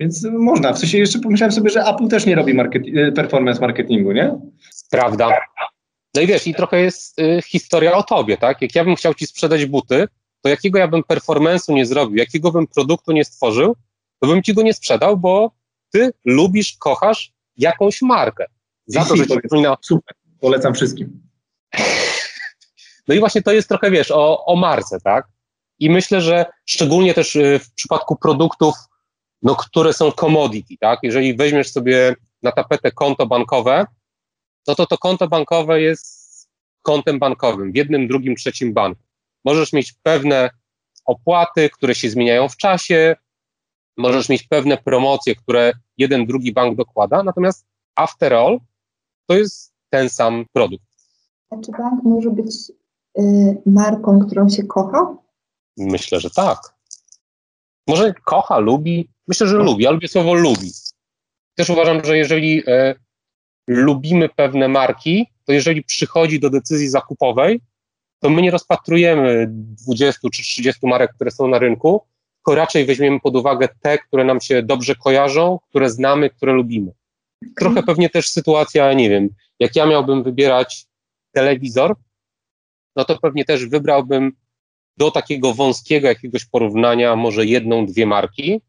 [0.00, 0.72] Więc można.
[0.72, 4.38] W sensie jeszcze pomyślałem sobie, że Apple też nie robi market, y, performance marketingu, nie?
[4.90, 5.28] Prawda.
[6.14, 8.62] No i wiesz, i trochę jest y, historia o tobie, tak?
[8.62, 10.08] Jak ja bym chciał ci sprzedać buty,
[10.42, 13.76] to jakiego ja bym performance'u nie zrobił, jakiego bym produktu nie stworzył,
[14.20, 15.50] to bym ci go nie sprzedał, bo
[15.90, 18.44] ty lubisz, kochasz jakąś markę.
[18.86, 19.76] Za to, że ci przypomina.
[19.80, 20.14] Super.
[20.40, 21.22] Polecam wszystkim.
[23.08, 25.26] No i właśnie to jest trochę, wiesz, o, o marce, tak?
[25.78, 28.74] I myślę, że szczególnie też y, w przypadku produktów,
[29.42, 30.98] no, które są commodity, tak?
[31.02, 33.86] Jeżeli weźmiesz sobie na tapetę konto bankowe,
[34.66, 36.48] no to to konto bankowe jest
[36.82, 39.02] kontem bankowym w jednym, drugim, trzecim banku.
[39.44, 40.50] Możesz mieć pewne
[41.04, 43.16] opłaty, które się zmieniają w czasie,
[44.00, 48.58] możesz mieć pewne promocje, które jeden, drugi bank dokłada, natomiast after all
[49.26, 50.84] to jest ten sam produkt.
[51.50, 52.54] A czy bank może być
[53.18, 55.16] y, marką, którą się kocha?
[55.76, 56.58] Myślę, że tak.
[57.86, 59.08] Może kocha, lubi?
[59.28, 59.84] Myślę, że lubi.
[59.84, 60.70] Ja lubię słowo lubi.
[61.54, 62.94] Też uważam, że jeżeli e,
[63.66, 67.60] lubimy pewne marki, to jeżeli przychodzi do decyzji zakupowej,
[68.18, 69.46] to my nie rozpatrujemy
[69.86, 72.02] 20 czy 30 marek, które są na rynku,
[72.40, 76.92] tylko raczej weźmiemy pod uwagę te, które nam się dobrze kojarzą, które znamy, które lubimy.
[77.58, 79.28] Trochę pewnie też sytuacja, nie wiem,
[79.60, 80.86] jak ja miałbym wybierać
[81.32, 81.96] telewizor,
[82.96, 84.32] no to pewnie też wybrałbym
[84.96, 88.60] do takiego wąskiego jakiegoś porównania może jedną, dwie marki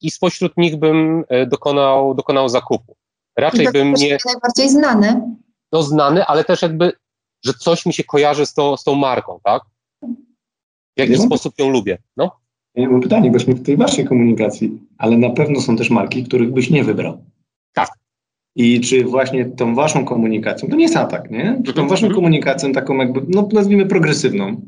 [0.00, 2.96] i spośród nich bym e, dokonał, dokonał zakupu.
[3.38, 5.36] Raczej bym nie najbardziej znane.
[5.72, 6.92] no, znany, ale też jakby,
[7.44, 9.62] że coś mi się kojarzy z tą, z tą marką, tak?
[10.96, 12.41] W jaki Ja mam- sposób ją lubię, no?
[12.74, 16.52] Ja mam pytanie, bo w tej waszej komunikacji, ale na pewno są też marki, których
[16.52, 17.24] byś nie wybrał.
[17.72, 17.88] Tak.
[18.56, 21.62] I czy właśnie tą waszą komunikacją, to nie jest atak, nie?
[21.64, 24.60] Czy tą Mhm, waszą komunikacją taką jakby, no nazwijmy progresywną,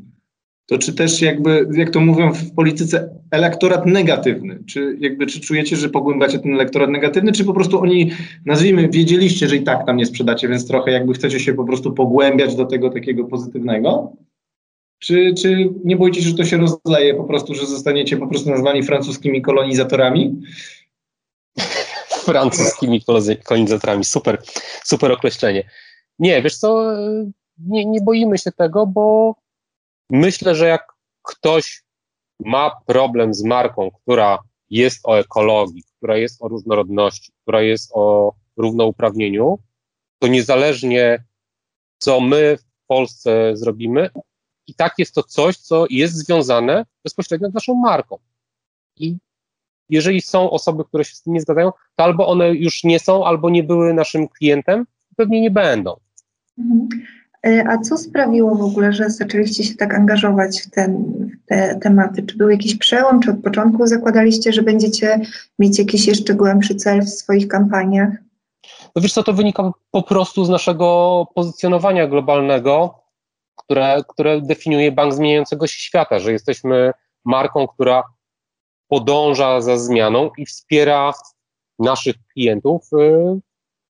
[0.67, 5.75] to czy też jakby, jak to mówią w polityce, elektorat negatywny, czy jakby, czy czujecie,
[5.75, 8.11] że pogłębiacie ten elektorat negatywny, czy po prostu oni,
[8.45, 11.93] nazwijmy, wiedzieliście, że i tak tam nie sprzedacie, więc trochę jakby chcecie się po prostu
[11.93, 14.11] pogłębiać do tego takiego pozytywnego?
[15.05, 18.49] Czy, czy nie boicie się, że to się rozleje po prostu, że zostaniecie po prostu
[18.49, 20.41] nazwani francuskimi kolonizatorami?
[22.25, 23.01] francuskimi
[23.43, 24.05] kolonizatorami.
[24.05, 24.41] Super,
[24.83, 25.69] super określenie.
[26.19, 26.93] Nie, wiesz co,
[27.57, 29.35] nie, nie boimy się tego, bo
[30.09, 31.83] myślę, że jak ktoś
[32.39, 34.39] ma problem z marką, która
[34.69, 39.59] jest o ekologii, która jest o różnorodności, która jest o równouprawnieniu,
[40.19, 41.23] to niezależnie
[41.97, 44.09] co my w Polsce zrobimy,
[44.67, 48.17] i tak jest to coś, co jest związane bezpośrednio z naszą marką.
[48.97, 49.17] I
[49.89, 53.25] jeżeli są osoby, które się z tym nie zgadzają, to albo one już nie są,
[53.25, 55.95] albo nie były naszym klientem, pewnie nie będą.
[56.59, 56.89] Mhm.
[57.45, 60.95] E, A co sprawiło w ogóle, że zaczęliście się tak angażować w, ten,
[61.43, 62.23] w te tematy?
[62.23, 65.21] Czy był jakiś przełom, czy od początku zakładaliście, że będziecie
[65.59, 68.09] mieć jakiś jeszcze głębszy cel w swoich kampaniach?
[68.95, 73.04] No wiesz co, to wynika po prostu z naszego pozycjonowania globalnego,
[73.55, 76.91] które, które definiuje bank zmieniającego się świata, że jesteśmy
[77.25, 78.03] marką, która
[78.87, 81.13] podąża za zmianą i wspiera
[81.79, 82.95] naszych klientów y,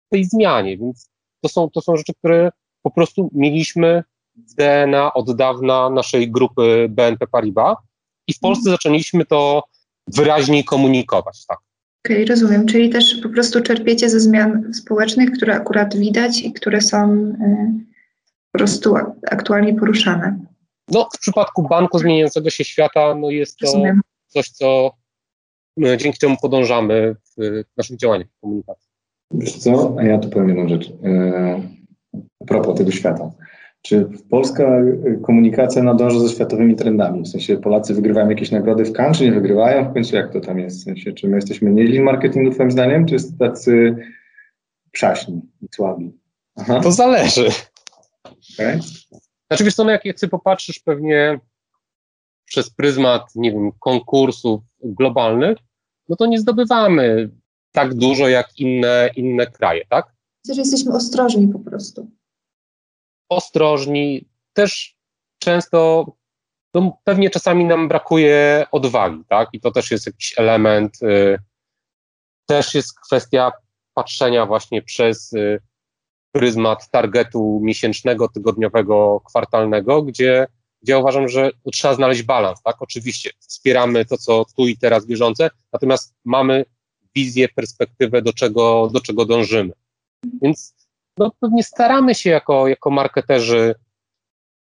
[0.07, 0.77] w tej zmianie.
[0.77, 1.09] Więc
[1.41, 4.03] to są, to są rzeczy, które po prostu mieliśmy
[4.35, 7.77] w DNA od dawna naszej grupy BNP Paribas
[8.27, 9.63] i w Polsce zaczęliśmy to
[10.07, 11.45] wyraźniej komunikować.
[11.45, 11.57] Tak.
[12.05, 12.65] Okej, rozumiem.
[12.65, 17.90] Czyli też po prostu czerpiecie ze zmian społecznych, które akurat widać i które są y,
[18.51, 20.39] prostu ak- aktualnie poruszane.
[20.91, 24.01] No, w przypadku banku zmieniającego się świata, no jest to Rozumiem.
[24.27, 24.91] coś, co
[25.77, 27.41] no, dzięki czemu podążamy w,
[27.73, 28.89] w naszych działaniach komunikacji.
[29.33, 30.89] Wiesz co, a ja tu powiem jedną rzecz.
[31.03, 31.61] E,
[32.41, 33.31] a propos tego świata.
[33.81, 34.81] Czy polska
[35.23, 37.23] komunikacja nadąża ze światowymi trendami?
[37.23, 39.89] W sensie Polacy wygrywają jakieś nagrody w Cannes, czy nie wygrywają?
[39.89, 40.81] W końcu jak to tam jest?
[40.81, 43.95] W sensie, czy my jesteśmy nieźli w marketingu, twoim zdaniem, czy jest tacy
[44.91, 46.11] przaśni i słabi?
[46.55, 46.79] Aha.
[46.79, 47.49] To zależy.
[48.61, 48.79] Okay.
[49.47, 51.39] Znaczy wiesz co, no jak, jak sobie popatrzysz pewnie
[52.45, 55.57] przez pryzmat, nie wiem, konkursów globalnych,
[56.09, 57.29] no to nie zdobywamy
[57.71, 60.13] tak dużo jak inne, inne kraje, tak?
[60.47, 62.11] Że jesteśmy ostrożni po prostu.
[63.29, 64.97] Ostrożni, też
[65.39, 66.05] często,
[66.73, 69.49] no pewnie czasami nam brakuje odwagi, tak?
[69.53, 71.39] I to też jest jakiś element, y,
[72.45, 73.51] też jest kwestia
[73.93, 75.61] patrzenia właśnie przez y,
[76.31, 80.47] pryzmat targetu miesięcznego, tygodniowego, kwartalnego, gdzie,
[80.81, 82.81] gdzie uważam, że trzeba znaleźć balans, tak?
[82.81, 86.65] Oczywiście wspieramy to, co tu i teraz bieżące, natomiast mamy
[87.15, 89.73] wizję, perspektywę, do czego, do czego dążymy.
[90.41, 90.75] Więc
[91.17, 93.75] no, pewnie staramy się jako, jako marketerzy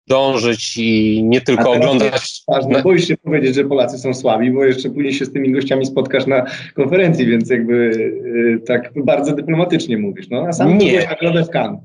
[0.07, 2.43] dążyć i nie tylko oglądać.
[2.47, 2.81] Ważne, na...
[2.81, 6.27] boisz się powiedzieć, że Polacy są słabi, bo jeszcze później się z tymi gościami spotkasz
[6.27, 10.29] na konferencji, więc jakby yy, tak bardzo dyplomatycznie mówisz.
[10.29, 11.05] No, a sam nie.
[11.05, 11.81] nagrodę w Cannes.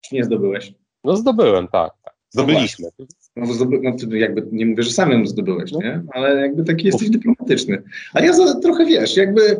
[0.00, 0.72] Czy nie zdobyłeś?
[1.04, 1.92] No zdobyłem, tak.
[2.04, 2.14] tak.
[2.30, 2.88] Zdobyliśmy.
[2.98, 3.06] No,
[3.36, 5.78] no, zdoby, no jakby nie mówię, że sam ją zdobyłeś, no.
[5.80, 6.02] nie?
[6.12, 7.82] Ale jakby taki jesteś dyplomatyczny.
[8.14, 9.58] A ja za, trochę wiesz, jakby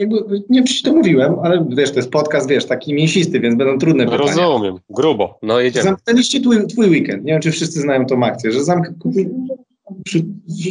[0.00, 0.16] jakby,
[0.48, 3.78] nie wiem, czy to mówiłem, ale wiesz, to jest podcast, wiesz, taki mięsisty, więc będą
[3.78, 4.22] trudne pytania.
[4.22, 5.84] Rozumiem, grubo, no jedziemy.
[5.84, 9.28] Zamknęliście twój, twój weekend, nie wiem, czy wszyscy znają tą akcję, że zamk kupi,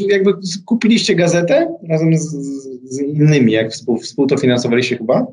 [0.07, 0.33] jakby
[0.65, 2.35] kupiliście gazetę razem z,
[2.83, 5.27] z innymi, jak współ, współ finansowaliście chyba,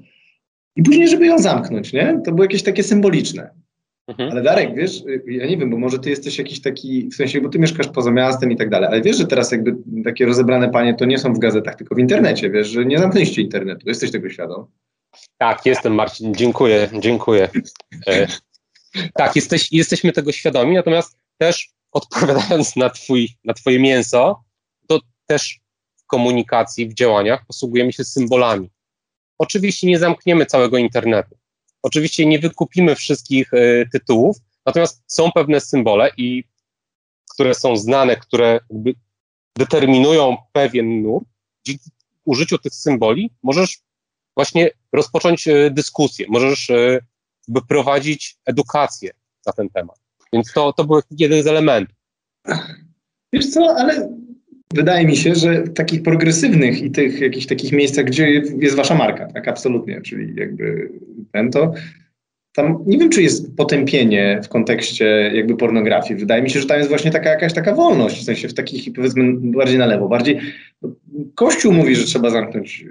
[0.77, 2.21] i później, żeby ją zamknąć, nie?
[2.25, 3.51] To było jakieś takie symboliczne.
[4.09, 4.31] Mhm.
[4.31, 7.49] Ale Darek, wiesz, ja nie wiem, bo może ty jesteś jakiś taki, w sensie, bo
[7.49, 10.95] ty mieszkasz poza miastem i tak dalej, ale wiesz, że teraz jakby takie rozebrane panie
[10.95, 14.31] to nie są w gazetach, tylko w internecie, wiesz, że nie zamknęliście internetu, jesteś tego
[14.31, 14.67] świadom?
[15.39, 17.49] Tak, jestem Marcin, dziękuję, dziękuję.
[18.07, 18.27] E,
[19.15, 24.45] tak, jesteś, jesteśmy tego świadomi, natomiast też odpowiadając na, twój, na twoje mięso,
[24.89, 25.61] to też
[25.97, 28.71] w komunikacji, w działaniach posługujemy się symbolami.
[29.39, 31.37] Oczywiście nie zamkniemy całego internetu,
[31.87, 36.45] Oczywiście nie wykupimy wszystkich y, tytułów, natomiast są pewne symbole, i,
[37.35, 38.61] które są znane, które
[39.57, 41.25] determinują pewien nurt.
[41.67, 41.91] Dzięki
[42.25, 43.79] użyciu tych symboli możesz
[44.37, 47.01] właśnie rozpocząć y, dyskusję, możesz y,
[47.69, 49.11] prowadzić edukację
[49.47, 49.97] na ten temat.
[50.33, 51.97] Więc to, to był jeden z elementów.
[53.33, 54.09] Wiesz co, ale
[54.77, 58.95] wydaje mi się, że w takich progresywnych i tych jakichś takich miejscach, gdzie jest wasza
[58.95, 60.91] marka, tak absolutnie, czyli jakby
[61.33, 61.73] ten to,
[62.53, 66.21] tam nie wiem, czy jest potępienie w kontekście jakby pornografii.
[66.21, 68.93] Wydaje mi się, że tam jest właśnie taka jakaś taka wolność, w sensie w takich
[68.93, 70.41] powiedzmy bardziej na lewo, bardziej
[71.35, 72.85] Kościół mówi, że trzeba zamknąć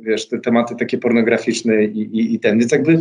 [0.00, 2.98] wiesz, te tematy takie pornograficzne i, i, i ten, więc jakby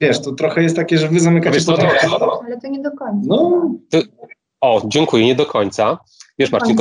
[0.00, 1.60] wiesz, to trochę jest takie, że wy zamykacie...
[1.60, 3.26] to, to, ale to nie do końca.
[3.26, 3.70] No.
[3.90, 3.98] To,
[4.60, 5.98] o, dziękuję, nie do końca.
[6.38, 6.76] Wiesz Marcin.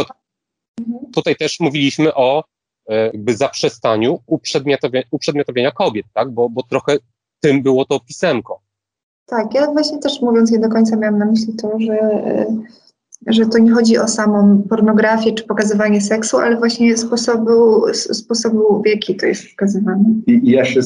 [1.16, 2.44] Tutaj też mówiliśmy o
[2.90, 6.32] e, jakby zaprzestaniu uprzedmiotowienia, uprzedmiotowienia kobiet, tak?
[6.32, 6.98] Bo, bo trochę
[7.40, 8.62] tym było to pisemko.
[9.26, 12.46] Tak, ja właśnie też mówiąc nie do końca miałam na myśli to, że e,
[13.28, 18.88] że to nie chodzi o samą pornografię czy pokazywanie seksu, ale właśnie sposobu, sposobu w
[18.88, 20.04] jaki to jest pokazywane.
[20.28, 20.82] I, ja się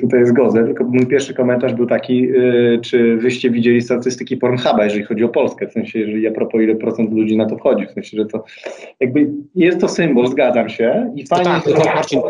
[0.00, 5.04] tutaj zgodzę, tylko mój pierwszy komentarz był taki, yy, czy wyście widzieli statystyki Pornhuba, jeżeli
[5.04, 7.90] chodzi o Polskę, w sensie, jeżeli a propos ile procent ludzi na to wchodzi, w
[7.90, 8.44] sensie, że to
[9.00, 11.12] jakby jest to symbol, zgadzam się.
[11.16, 12.20] I fajnie, tak, tylko, Marcin,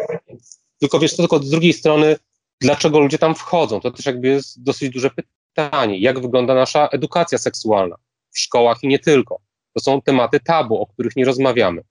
[0.80, 2.16] tylko wiesz, to tylko z drugiej strony,
[2.60, 5.10] dlaczego ludzie tam wchodzą, to też jakby jest dosyć duże
[5.54, 7.96] pytanie, jak wygląda nasza edukacja seksualna
[8.34, 9.38] w szkołach i nie tylko.
[9.72, 11.82] To są tematy tabu, o których nie rozmawiamy.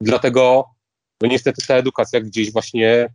[0.00, 0.64] Dlatego,
[1.22, 3.08] no niestety, ta edukacja gdzieś właśnie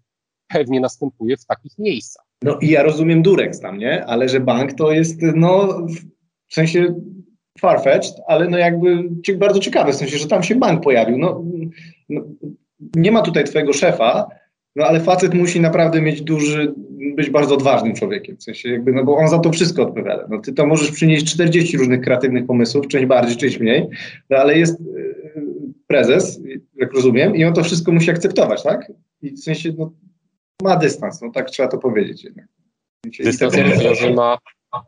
[0.47, 2.25] pewnie następuje w takich miejscach.
[2.43, 4.05] No i ja rozumiem durek tam, nie?
[4.05, 5.77] Ale że bank to jest, no,
[6.49, 6.95] w sensie
[7.59, 11.17] farfetched, ale no jakby bardzo ciekawe, w sensie, że tam się bank pojawił.
[11.17, 11.43] No,
[12.09, 12.21] no,
[12.95, 14.27] nie ma tutaj twojego szefa,
[14.75, 16.73] no ale facet musi naprawdę mieć duży,
[17.15, 20.27] być bardzo odważnym człowiekiem, w sensie jakby, no bo on za to wszystko odpowiada.
[20.29, 23.87] No ty to możesz przynieść 40 różnych kreatywnych pomysłów, część bardziej, część mniej,
[24.29, 24.83] no ale jest y,
[25.87, 26.41] prezes,
[26.75, 28.91] jak rozumiem, i on to wszystko musi akceptować, tak?
[29.21, 29.91] I w sensie, no,
[30.63, 32.45] ma dystans, no tak trzeba to powiedzieć jednak.
[33.19, 33.53] Dystans,
[33.99, 34.37] że ma,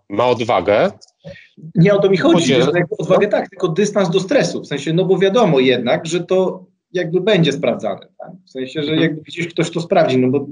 [0.10, 0.92] ma odwagę.
[1.76, 5.06] Nie o to mi chodzi, że odwagę tak, tylko dystans do stresu, w sensie, no
[5.06, 8.08] bo wiadomo jednak, że to jakby będzie sprawdzane.
[8.18, 8.32] Tak?
[8.46, 9.02] W sensie, że mhm.
[9.02, 10.48] jak widzisz ktoś to sprawdzi, no bo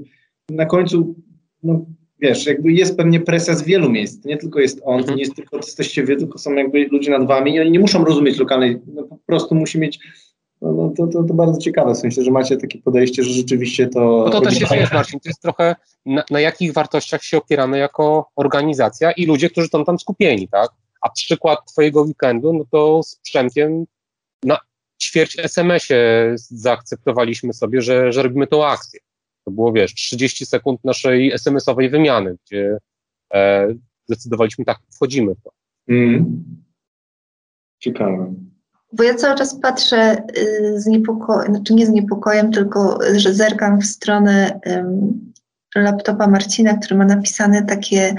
[0.50, 1.14] na końcu
[1.62, 1.86] no,
[2.20, 4.24] wiesz, jakby jest pewnie presja z wielu miejsc.
[4.24, 5.16] Nie tylko jest on, Mhm.
[5.16, 8.04] nie jest tylko jesteście wy, tylko są jakby ludzie nad wami i oni nie muszą
[8.04, 9.98] rozumieć lokalnej, no po prostu musi mieć,
[10.62, 13.88] no, no to, to, to bardzo ciekawe, w sensie, że macie takie podejście, że rzeczywiście
[13.88, 14.00] to...
[14.00, 17.78] No to też jest, wiesz, Marcin, to jest trochę na, na jakich wartościach się opieramy
[17.78, 20.70] jako organizacja i ludzie, którzy są tam skupieni, tak?
[21.02, 23.84] A przykład twojego weekendu, no to z Przemkiem
[24.42, 24.58] na
[24.98, 29.00] ćwierć SMS-ie zaakceptowaliśmy sobie, że, że robimy tą akcję.
[29.44, 32.78] To było, wiesz, 30 sekund naszej SMS-owej wymiany, gdzie
[33.34, 33.68] e,
[34.08, 35.50] zdecydowaliśmy tak, wchodzimy w to.
[35.88, 36.44] Mm.
[37.78, 38.34] Ciekawe.
[38.92, 43.80] Bo ja cały czas patrzę y, z niepokojem, znaczy nie z niepokojem, tylko że zerkam
[43.80, 45.32] w stronę ym,
[45.76, 48.14] laptopa Marcina, który ma napisane takie,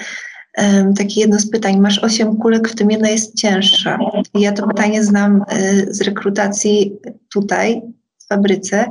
[0.98, 1.80] takie jedno z pytań.
[1.80, 4.00] Masz osiem kulek, w tym jedna jest cięższa.
[4.34, 6.93] Ja to pytanie znam y, z rekrutacji
[7.34, 7.82] tutaj,
[8.17, 8.86] w fabryce,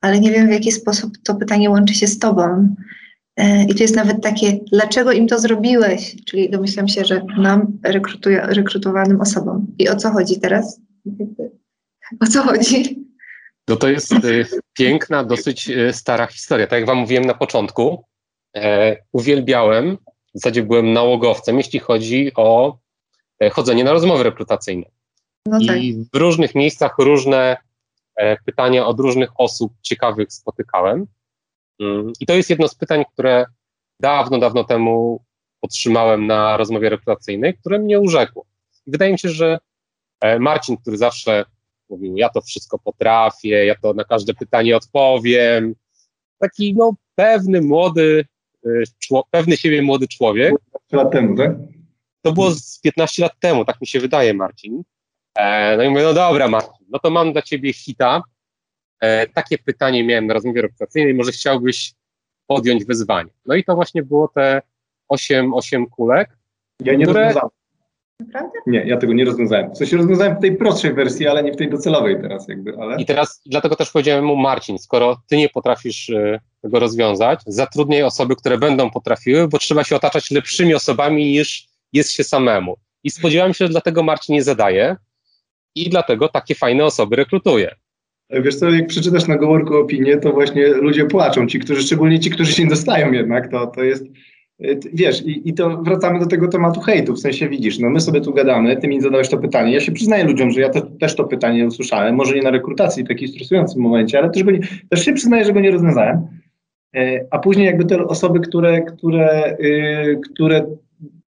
[0.00, 2.74] ale nie wiem w jaki sposób to pytanie łączy się z tobą.
[3.40, 6.16] Y, I to jest nawet takie, dlaczego im to zrobiłeś?
[6.24, 7.78] Czyli domyślam się, że nam
[8.48, 9.66] rekrutowanym osobom.
[9.78, 10.80] I o co chodzi teraz?
[12.20, 13.04] O co chodzi?
[13.68, 14.18] No to jest e,
[14.72, 16.66] piękna, dosyć e, stara historia.
[16.66, 18.04] Tak jak wam mówiłem na początku,
[18.56, 19.98] e, uwielbiałem,
[20.34, 22.78] w zasadzie byłem nałogowcem, jeśli chodzi o
[23.40, 24.86] e, chodzenie na rozmowy rekrutacyjne.
[25.46, 25.82] No tak.
[25.82, 27.56] I w różnych miejscach różne
[28.16, 31.06] e, pytania od różnych osób ciekawych spotykałem.
[31.80, 33.46] Mm, I to jest jedno z pytań, które
[34.00, 35.24] dawno, dawno temu
[35.62, 38.44] otrzymałem na rozmowie rekrutacyjnej, które mnie urzekło.
[38.86, 39.58] I wydaje mi się, że
[40.20, 41.44] e, Marcin, który zawsze
[41.90, 45.74] mówił, ja to wszystko potrafię, ja to na każde pytanie odpowiem,
[46.38, 48.24] taki no pewny, młody,
[49.30, 50.54] pewny siebie młody człowiek,
[50.86, 51.50] Trzy lat temu, tak?
[52.22, 54.82] to było z 15 lat temu, tak mi się wydaje, Marcin.
[55.38, 58.22] E, no i mówię, no dobra, Marcin, no to mam dla ciebie hita.
[59.00, 61.92] E, takie pytanie miałem na rozmowie rekrutacyjnej, może chciałbyś
[62.46, 63.30] podjąć wyzwanie.
[63.46, 64.62] No i to właśnie było te
[65.08, 66.38] 8, 8 kulek.
[66.80, 67.50] Ja nie Które- rozwiązałem.
[68.20, 68.58] Naprawdę?
[68.66, 69.76] Nie, ja tego nie rozwiązałem.
[69.76, 72.96] Sensie rozwiązałem w tej prostszej wersji, ale nie w tej docelowej teraz jakby, ale...
[72.96, 78.02] I teraz dlatego też powiedziałem mu, Marcin, skoro ty nie potrafisz e, tego rozwiązać, zatrudniaj
[78.02, 82.76] osoby, które będą potrafiły, bo trzeba się otaczać lepszymi osobami niż jest się samemu.
[83.04, 84.96] I spodziewałem się, że dlatego Marcin nie zadaje
[85.74, 87.74] i dlatego takie fajne osoby rekrutuje.
[88.30, 92.30] Wiesz co, jak przeczytasz na Gołorku opinię, to właśnie ludzie płaczą, ci, którzy, szczególnie ci,
[92.30, 94.08] którzy się nie dostają jednak, to, to jest, y,
[94.92, 98.20] wiesz, i, i to wracamy do tego tematu hejtu, w sensie widzisz, no my sobie
[98.20, 101.16] tu gadamy, ty mi zadałeś to pytanie, ja się przyznaję ludziom, że ja te, też
[101.16, 104.60] to pytanie usłyszałem, może nie na rekrutacji w takim stresującym momencie, ale też, go nie,
[104.90, 106.28] też się przyznaję, że go nie rozwiązałem,
[106.94, 110.66] E, a później jakby te osoby, które, które, y, które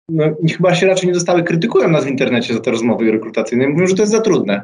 [0.10, 0.25] no,
[0.58, 3.95] chyba się raczej nie dostały, krytykują nas w internecie za te rozmowy rekrutacyjne, mówią, że
[3.95, 4.62] to jest za trudne.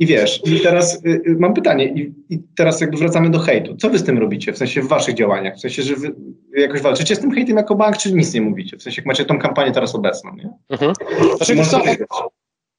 [0.00, 3.76] I wiesz, i teraz y, y, mam pytanie, i, i teraz jakby wracamy do hejtu.
[3.76, 5.56] Co wy z tym robicie, w sensie w waszych działaniach?
[5.56, 6.14] W sensie, że wy
[6.56, 8.76] jakoś walczycie z tym hejtem jako bank, czy nic nie mówicie?
[8.76, 10.50] W sensie, jak macie tą kampanię teraz obecną, nie?
[10.68, 10.92] Mhm.
[11.36, 11.80] Znaczy, co.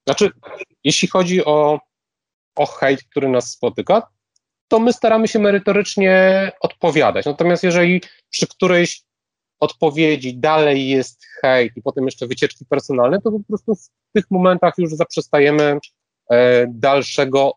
[0.07, 0.29] Znaczy,
[0.83, 1.79] jeśli chodzi o,
[2.55, 4.07] o hejt, który nas spotyka,
[4.67, 7.25] to my staramy się merytorycznie odpowiadać.
[7.25, 9.03] Natomiast jeżeli przy którejś
[9.59, 14.73] odpowiedzi dalej jest hejt i potem jeszcze wycieczki personalne, to po prostu w tych momentach
[14.77, 15.79] już zaprzestajemy
[16.67, 17.53] dalszego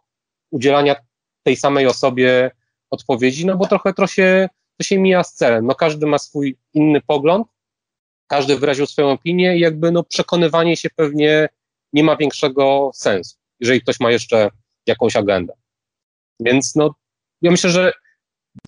[0.51, 0.97] udzielania
[1.43, 2.51] tej samej osobie
[2.91, 5.67] odpowiedzi, no bo trochę to się, to się mija z celem.
[5.67, 7.47] No każdy ma swój inny pogląd,
[8.27, 11.49] każdy wyraził swoją opinię i jakby no przekonywanie się pewnie
[11.93, 14.51] nie ma większego sensu, jeżeli ktoś ma jeszcze
[14.87, 15.55] jakąś agendę.
[16.41, 16.95] Więc no,
[17.43, 17.93] ja myślę, że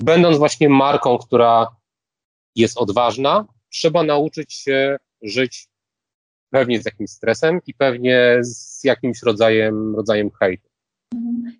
[0.00, 1.66] będąc właśnie marką, która
[2.54, 5.68] jest odważna, trzeba nauczyć się żyć
[6.50, 10.68] pewnie z jakimś stresem i pewnie z jakimś rodzajem, rodzajem hejtu.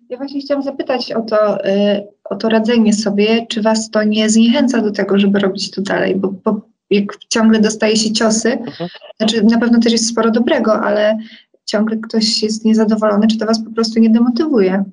[0.09, 4.29] Ja właśnie chciałam zapytać o to, y, o to radzenie sobie, czy was to nie
[4.29, 8.89] zniechęca do tego, żeby robić to dalej, bo, bo jak ciągle dostaje się ciosy, Mhm.
[9.17, 11.17] znaczy na pewno też jest sporo dobrego, ale
[11.65, 14.83] ciągle ktoś jest niezadowolony, czy to was po prostu nie demotywuje?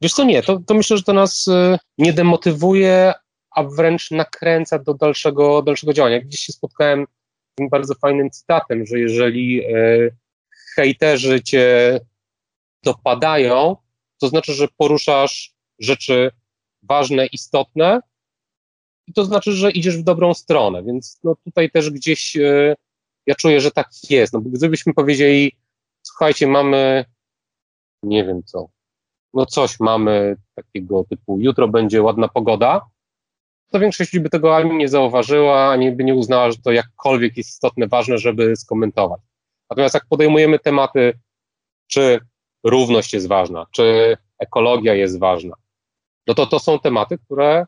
[0.00, 3.12] Wiesz co, nie, to, to myślę, że to nas y, nie demotywuje,
[3.50, 6.20] a wręcz nakręca do dalszego, dalszego działania.
[6.20, 7.06] Gdzieś się spotkałem
[7.56, 10.16] tym bardzo fajnym cytatem, że jeżeli y,
[10.74, 12.00] hejterzy cię
[12.82, 13.76] dopadają,
[14.20, 16.30] to znaczy, że poruszasz rzeczy
[16.82, 18.00] ważne, istotne
[19.06, 22.74] i to znaczy, że idziesz w dobrą stronę, więc no tutaj też gdzieś y,
[23.26, 25.52] ja czuję, że tak jest, no bo gdybyśmy powiedzieli,
[26.02, 27.04] słuchajcie, mamy,
[28.02, 28.68] nie wiem co,
[29.34, 32.80] no coś mamy takiego typu, jutro będzie ładna pogoda,
[33.70, 37.36] to większość ludzi by tego ani nie zauważyła, ani by nie uznała, że to jakkolwiek
[37.36, 39.20] jest istotne, ważne, żeby skomentować.
[39.70, 41.18] Natomiast jak podejmujemy tematy,
[41.86, 42.20] czy
[42.64, 45.56] równość jest ważna, czy ekologia jest ważna,
[46.26, 47.66] no to to są tematy, które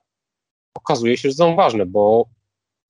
[0.74, 2.28] okazuje się, że są ważne, bo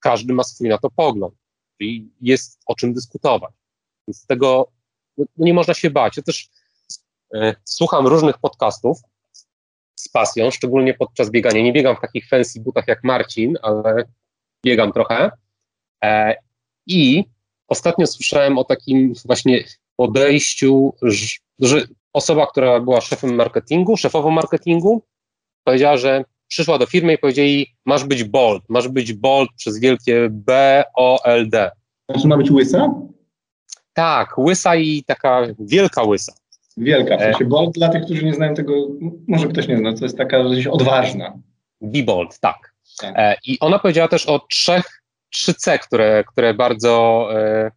[0.00, 1.34] każdy ma swój na to pogląd
[1.80, 3.54] i jest o czym dyskutować.
[4.09, 4.70] Więc tego
[5.18, 6.16] no, nie można się bać.
[6.16, 6.48] Ja też
[7.34, 8.98] e, słucham różnych podcastów
[9.99, 11.62] z pasją, szczególnie podczas biegania.
[11.62, 14.05] Nie biegam w takich fancy butach jak Marcin, ale
[14.66, 15.30] biegam trochę.
[16.05, 16.34] E,
[16.86, 17.24] I
[17.68, 19.64] ostatnio słyszałem o takim właśnie
[19.96, 20.94] podejściu,
[21.59, 25.03] że osoba, która była szefem marketingu, szefową marketingu,
[25.64, 30.28] powiedziała, że przyszła do firmy i powiedzieli, masz być bold, masz być bold przez wielkie
[30.30, 31.70] B, O, L, D.
[32.11, 32.94] Znaczy ma być łysa?
[33.92, 36.32] Tak, łysa i taka wielka łysa.
[36.79, 38.72] Wielka, w sensie bold dla tych, którzy nie znają tego,
[39.29, 41.39] może ktoś nie zna, to jest taka rzecz odważna.
[41.81, 42.74] Be bold, tak.
[43.01, 43.14] tak.
[43.18, 47.70] E, I ona powiedziała też o trzech, trzy C, które, które bardzo, e,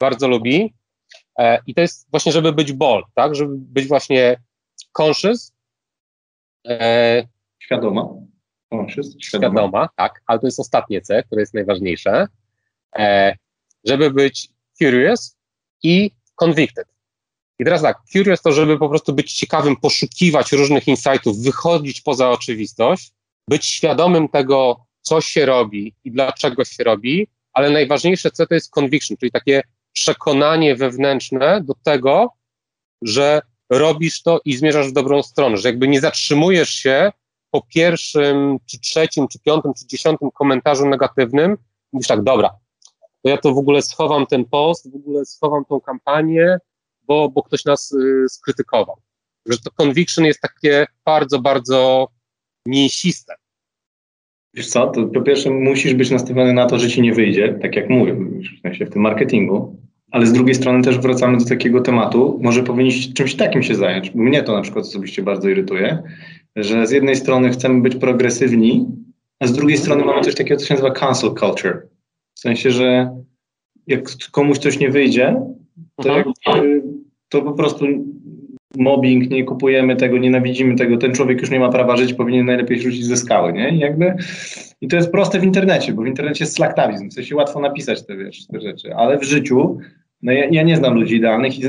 [0.00, 0.74] bardzo lubi.
[1.38, 3.34] E, I to jest właśnie, żeby być bold, tak?
[3.34, 4.36] Żeby być właśnie
[4.98, 5.52] conscious.
[6.68, 7.22] E,
[7.58, 8.08] świadoma.
[8.74, 9.60] Conscious, świadoma.
[9.60, 9.88] świadoma.
[9.96, 12.26] tak, ale to jest ostatnie C, które jest najważniejsze.
[12.98, 13.36] E,
[13.84, 15.36] żeby być curious
[15.82, 16.97] i convicted.
[17.58, 22.30] I teraz tak, curious to, żeby po prostu być ciekawym, poszukiwać różnych insightów, wychodzić poza
[22.30, 23.12] oczywistość,
[23.48, 28.70] być świadomym tego, co się robi i dlaczego się robi, ale najważniejsze co to jest
[28.70, 32.30] conviction, czyli takie przekonanie wewnętrzne do tego,
[33.02, 33.40] że
[33.70, 37.12] robisz to i zmierzasz w dobrą stronę, że jakby nie zatrzymujesz się
[37.50, 41.56] po pierwszym, czy trzecim, czy piątym, czy dziesiątym komentarzu negatywnym,
[41.92, 42.50] mówisz tak, dobra,
[43.22, 46.58] to ja to w ogóle schowam ten post, w ogóle schowam tą kampanię,
[47.08, 48.96] bo, bo ktoś nas y, skrytykował.
[49.46, 52.08] Że to conviction jest takie bardzo, bardzo
[52.66, 53.34] mięsiste.
[54.54, 57.76] Wiesz co, to po pierwsze musisz być nastawiony na to, że ci nie wyjdzie, tak
[57.76, 59.76] jak mówię, w sensie w tym marketingu,
[60.10, 64.10] ale z drugiej strony też wracamy do takiego tematu, może powinniście czymś takim się zająć,
[64.10, 66.02] bo mnie to na przykład osobiście bardzo irytuje,
[66.56, 68.86] że z jednej strony chcemy być progresywni,
[69.40, 71.88] a z drugiej strony mamy coś takiego, co się nazywa cancel culture.
[72.34, 73.10] W sensie, że
[73.86, 74.00] jak
[74.30, 75.42] komuś coś nie wyjdzie,
[75.96, 76.82] to, mhm.
[77.28, 77.86] To po prostu
[78.76, 82.80] mobbing, nie kupujemy tego, nienawidzimy tego, ten człowiek już nie ma prawa żyć, powinien najlepiej
[82.80, 83.70] rzucić ze skały, nie?
[83.70, 84.14] I jakby,
[84.80, 88.06] i to jest proste w internecie, bo w internecie jest slaktawizm, w sensie łatwo napisać
[88.06, 89.78] te, wiesz, te rzeczy, ale w życiu,
[90.22, 91.62] no ja, ja, nie znam ludzi idealnych i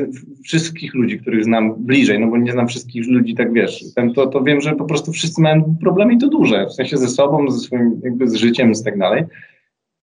[0.44, 4.28] wszystkich ludzi, których znam bliżej, no bo nie znam wszystkich ludzi, tak wiesz, ten, to,
[4.28, 7.52] to wiem, że po prostu wszyscy mają problemy i to duże, w sensie ze sobą,
[7.52, 9.24] ze swoim, jakby z życiem i tak dalej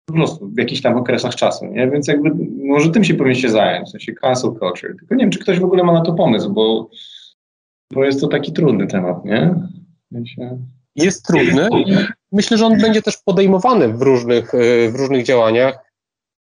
[0.06, 1.90] po prostu w jakichś tam okresach czasu, nie?
[1.90, 2.30] Więc jakby
[2.64, 4.96] może tym się powinien się zająć, w sensie cancel culture.
[4.98, 6.90] Tylko nie wiem, czy ktoś w ogóle ma na to pomysł, bo,
[7.92, 9.54] bo jest to taki trudny temat, nie?
[10.96, 11.96] Jest trudny i
[12.32, 15.78] myślę, że on będzie też podejmowany w różnych, y, w różnych działaniach.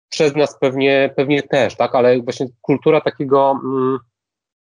[0.10, 1.96] Przez nas pewnie, pewnie też, tak?
[1.96, 4.00] Ale właśnie kultura takiego mm,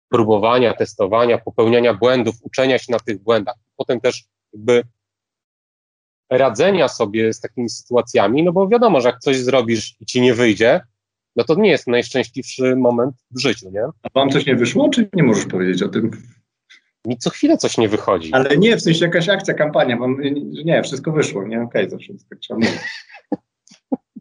[0.09, 4.23] próbowania, testowania, popełniania błędów, uczenia się na tych błędach, potem też
[4.53, 4.83] jakby
[6.29, 10.33] radzenia sobie z takimi sytuacjami, no bo wiadomo, że jak coś zrobisz i ci nie
[10.33, 10.81] wyjdzie,
[11.35, 13.83] no to nie jest najszczęśliwszy moment w życiu, nie?
[13.83, 16.11] A wam coś nie wyszło, czy nie możesz powiedzieć o tym?
[17.05, 18.33] Mi co chwilę coś nie wychodzi.
[18.33, 20.17] Ale nie, w sensie jakaś akcja, kampania, mam,
[20.65, 22.79] nie, wszystko wyszło, nie, okej, okay, zawsze tak trzeba mówić.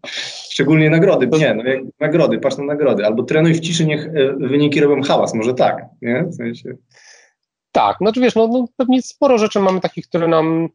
[0.50, 4.36] Szczególnie nagrody, nie, no jak nagrody, patrz na nagrody, albo trenuj w ciszy, niech e,
[4.48, 6.76] wyniki robią hałas, może tak, nie, w sensie...
[7.72, 10.68] Tak, no to wiesz, no, no pewnie sporo rzeczy mamy takich, które nam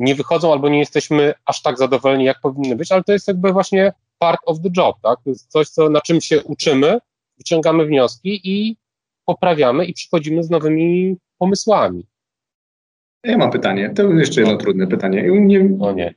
[0.00, 3.52] nie wychodzą albo nie jesteśmy aż tak zadowoleni, jak powinny być, ale to jest jakby
[3.52, 5.18] właśnie part of the job, tak?
[5.24, 6.98] To jest coś, co, na czym się uczymy,
[7.38, 8.76] wyciągamy wnioski i
[9.24, 12.06] poprawiamy i przychodzimy z nowymi pomysłami.
[13.24, 13.90] Ja mam pytanie.
[13.96, 15.22] To jeszcze jedno trudne pytanie.
[15.40, 15.76] Nie...
[15.80, 16.14] O nie.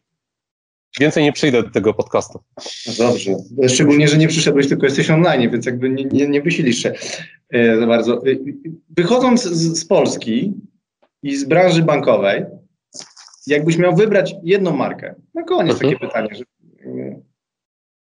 [1.00, 2.40] Więcej nie przyjdę do tego podcastu.
[2.88, 3.32] No dobrze.
[3.68, 6.94] Szczególnie, że nie przyszedłeś, tylko jesteś online, więc jakby nie, nie, nie wysilisz się
[7.50, 8.14] e, za bardzo.
[8.14, 8.36] E,
[8.90, 10.54] wychodząc z, z Polski
[11.24, 12.46] i z branży bankowej,
[13.48, 15.92] jakbyś miał wybrać jedną markę, na koniec mhm.
[15.92, 16.44] takie pytanie, że,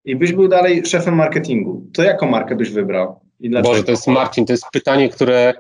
[0.06, 3.20] i byś był dalej szefem marketingu, to jaką markę byś wybrał?
[3.40, 5.54] I Boże, to jest Marcin, to jest pytanie, które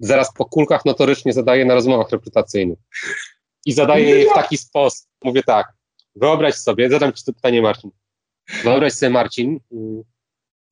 [0.00, 2.78] zaraz po kulkach notorycznie zadaję na rozmowach rekrutacyjnych.
[3.66, 5.08] I zadaję je w taki sposób.
[5.24, 5.72] Mówię tak,
[6.16, 7.90] wyobraź sobie, zadam ci to pytanie Marcin.
[8.64, 9.60] Wyobraź sobie Marcin,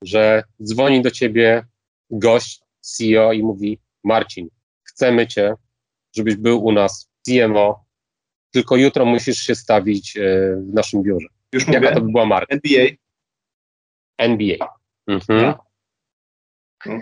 [0.03, 1.66] że dzwoni do ciebie
[2.11, 4.49] gość, CEO i mówi Marcin,
[4.83, 5.55] chcemy cię,
[6.16, 7.86] żebyś był u nas CMO
[8.57, 10.20] tylko jutro musisz się stawić e,
[10.57, 11.26] w naszym biurze.
[11.52, 11.94] Już Jaka mówię?
[11.94, 12.54] to by była marka?
[12.54, 12.86] NBA.
[14.18, 14.68] NBA.
[15.07, 15.54] Mhm.
[16.86, 16.98] No.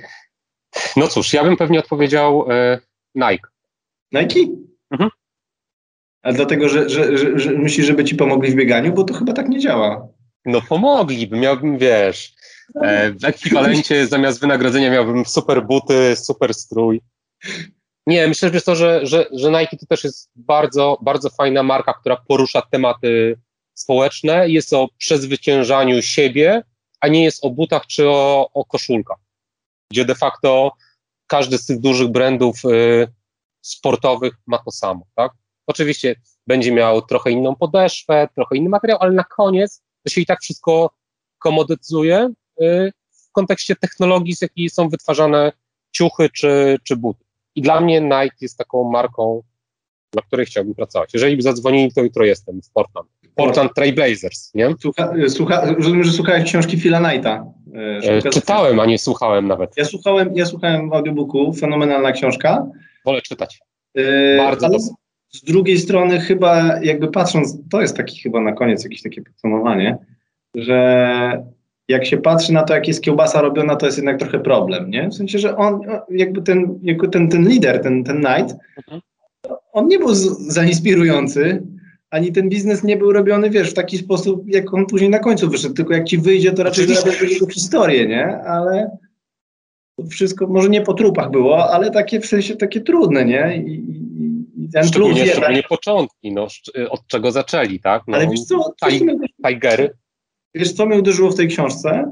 [0.97, 2.81] no cóż, ja bym pewnie odpowiedział e,
[3.15, 3.49] Nike.
[4.13, 4.41] Nike?
[4.91, 5.11] Mhm.
[6.23, 8.93] A dlatego, że, że, że, że myślisz, żeby ci pomogli w bieganiu?
[8.93, 10.09] Bo to chyba tak nie działa.
[10.45, 12.35] No pomogliby, miałbym, wiesz,
[12.83, 17.01] e, w ekwiwalencie zamiast wynagrodzenia miałbym super buty, super strój.
[18.07, 21.93] Nie, myślę, że, to, że, że, że Nike to też jest bardzo, bardzo fajna marka,
[21.93, 23.41] która porusza tematy
[23.75, 26.63] społeczne, jest o przezwyciężaniu siebie,
[27.01, 29.19] a nie jest o butach czy o, o koszulkach,
[29.91, 30.73] gdzie de facto
[31.27, 33.09] każdy z tych dużych brandów y,
[33.61, 35.33] sportowych ma to samo, tak?
[35.67, 40.27] Oczywiście będzie miał trochę inną podeszwę, trochę inny materiał, ale na koniec to się i
[40.27, 40.91] tak wszystko
[41.39, 42.31] komodytyzuje
[42.63, 45.53] y, w kontekście technologii, z jakiej są wytwarzane
[45.93, 47.24] ciuchy czy, czy buty.
[47.57, 49.43] I dla mnie Nike jest taką marką,
[50.15, 51.15] na której chciałbym pracować.
[51.15, 53.09] Jeżeli by zadzwonili, to jutro jestem w Portland.
[53.35, 54.75] Portland Trailblazers, nie?
[54.81, 57.47] Słucha, słucha, rozumiem, że słuchałeś książki Phila Knighta.
[58.25, 59.77] E, czytałem, a nie słuchałem nawet.
[59.77, 62.67] Ja słuchałem, ja słuchałem w audiobooku, fenomenalna książka.
[63.05, 63.61] Wolę czytać.
[63.97, 64.79] E, Bardzo ale
[65.31, 69.99] Z drugiej strony chyba jakby patrząc, to jest taki chyba na koniec jakieś takie podsumowanie,
[70.55, 71.45] że
[71.89, 75.09] jak się patrzy na to, jak jest kiełbasa robiona, to jest jednak trochę problem, nie?
[75.09, 75.81] W sensie, że on,
[76.11, 79.01] jakby ten, jakby ten, ten lider, ten, ten Knight, mhm.
[79.73, 80.15] on nie był
[80.49, 81.63] zainspirujący,
[82.11, 85.51] ani ten biznes nie był robiony, wiesz, w taki sposób, jak on później na końcu
[85.51, 88.27] wyszedł, tylko jak ci wyjdzie, to raczej zarabiasz jego historię, nie?
[88.39, 88.91] Ale
[90.11, 93.63] wszystko, może nie po trupach było, ale takie w sensie takie trudne, nie?
[93.67, 94.05] I,
[94.73, 96.47] ten szczególnie, trud, szczególnie początki, no,
[96.91, 98.03] od czego zaczęli, tak?
[98.09, 98.75] No, ale wiesz co,
[99.47, 99.91] Tigery.
[100.55, 102.11] Wiesz co mnie uderzyło w tej książce?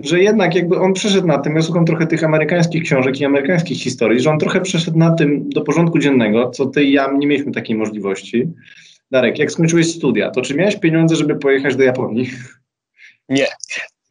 [0.00, 3.78] Że jednak jakby on przeszedł na tym, ja słucham trochę tych amerykańskich książek i amerykańskich
[3.78, 7.26] historii, że on trochę przeszedł na tym do porządku dziennego, co ty i ja nie
[7.26, 8.48] mieliśmy takiej możliwości.
[9.10, 12.30] Darek, jak skończyłeś studia, to czy miałeś pieniądze, żeby pojechać do Japonii?
[13.28, 13.46] Nie.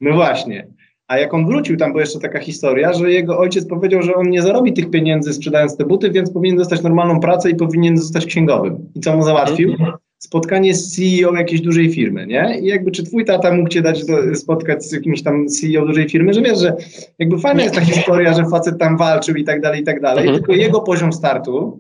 [0.02, 0.68] No właśnie.
[1.08, 4.30] A jak on wrócił, tam była jeszcze taka historia, że jego ojciec powiedział, że on
[4.30, 8.26] nie zarobi tych pieniędzy sprzedając te buty, więc powinien dostać normalną pracę i powinien zostać
[8.26, 8.92] księgowym.
[8.96, 9.72] I co mu załatwił?
[9.72, 9.94] Mhm.
[10.20, 12.60] Spotkanie z CEO jakiejś dużej firmy, nie?
[12.62, 16.10] I jakby czy twój tata mógł cię dać do, spotkać z jakimś tam CEO dużej
[16.10, 16.76] firmy, że wiesz, że
[17.20, 20.24] jakby fajna jest ta historia, że facet tam walczył i tak dalej, i tak dalej,
[20.24, 20.38] mhm.
[20.38, 21.80] tylko jego poziom startu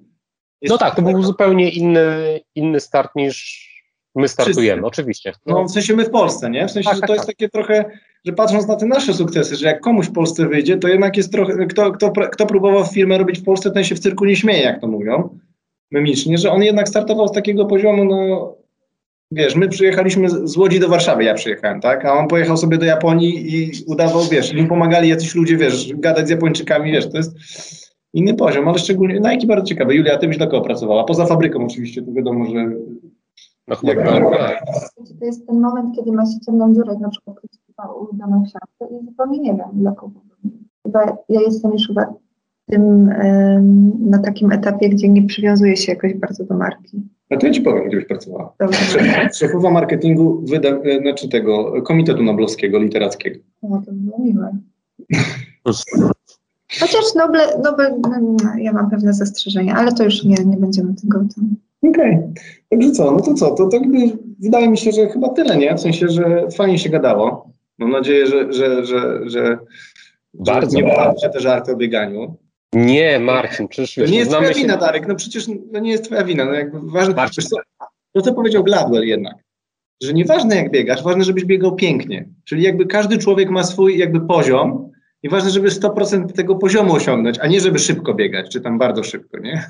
[0.69, 3.65] no tak, to był zupełnie inny, inny start niż
[4.15, 4.87] my startujemy, Wszyscy.
[4.87, 5.33] oczywiście.
[5.45, 5.55] No.
[5.55, 5.63] no.
[5.63, 6.67] w sensie my w Polsce, nie?
[6.67, 7.35] W sensie, tak, że to tak, jest tak.
[7.35, 7.85] takie trochę,
[8.25, 11.31] że patrząc na te nasze sukcesy, że jak komuś w Polsce wyjdzie, to jednak jest
[11.31, 14.63] trochę, kto, kto, kto próbował firmę robić w Polsce, ten się w cyrku nie śmieje,
[14.63, 15.39] jak to mówią,
[15.91, 18.53] memicznie, że on jednak startował z takiego poziomu, no
[19.31, 22.85] wiesz, my przyjechaliśmy z Łodzi do Warszawy, ja przyjechałem, tak, a on pojechał sobie do
[22.85, 27.35] Japonii i udawał, wiesz, im pomagali jacyś ludzie, wiesz, gadać z Japończykami, wiesz, to jest
[28.13, 29.95] inny poziom, ale szczególnie Nike bardzo ciekawe.
[29.95, 31.03] Julia, ty byś dla kogo pracowała?
[31.03, 32.71] Poza fabryką oczywiście, to wiadomo, że...
[33.67, 34.03] No chyba
[34.37, 34.65] tak.
[35.19, 37.37] To jest ten moment, kiedy ma się ciemną dziurę, na przykład
[38.01, 40.19] ulubioną książkę i zupełnie nie wiem, dla kogo.
[40.85, 42.13] Chyba ja jestem już chyba
[42.65, 43.09] tym,
[43.99, 47.01] na takim etapie, gdzie nie przywiązuję się jakoś bardzo do marki.
[47.31, 48.53] No to ja ci powiem, gdzie byś pracowała.
[49.33, 53.39] Szefowa marketingu wyda, e, znaczy tego Komitetu Noblowskiego Literackiego.
[53.61, 54.57] O, to by było miłe.
[56.79, 61.19] Chociaż Noble, Noble no, ja mam pewne zastrzeżenia, ale to już nie, nie będziemy tego
[61.35, 61.55] tam.
[61.89, 62.33] Okej, okay.
[62.69, 63.97] także co, no to co, to, to jakby
[64.39, 65.75] wydaje mi się, że chyba tyle, nie?
[65.75, 67.49] W sensie, że fajnie się gadało.
[67.77, 69.57] Mam nadzieję, że, że, że, że,
[70.33, 72.35] Bardzo nie bawią się te żarty o bieganiu.
[72.75, 74.61] Nie, Marcin, przecież To nie jest twoja się...
[74.61, 76.45] wina, Darek, no przecież to nie jest twoja wina.
[76.45, 77.43] No jakby ważne, Marcin.
[77.43, 77.57] Co,
[78.13, 79.35] to co powiedział Gladwell jednak,
[80.03, 82.29] że nieważne jak biegasz, ważne, żebyś biegał pięknie.
[82.43, 84.91] Czyli jakby każdy człowiek ma swój jakby poziom,
[85.25, 89.03] i ważne, żeby 100% tego poziomu osiągnąć, a nie żeby szybko biegać, czy tam bardzo
[89.03, 89.65] szybko, nie?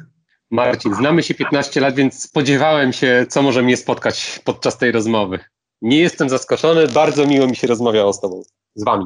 [0.51, 5.39] Marcin, znamy się 15 lat, więc spodziewałem się, co może mnie spotkać podczas tej rozmowy.
[5.81, 8.41] Nie jestem zaskoczony, bardzo miło mi się rozmawiało z Tobą,
[8.75, 9.05] z Wami.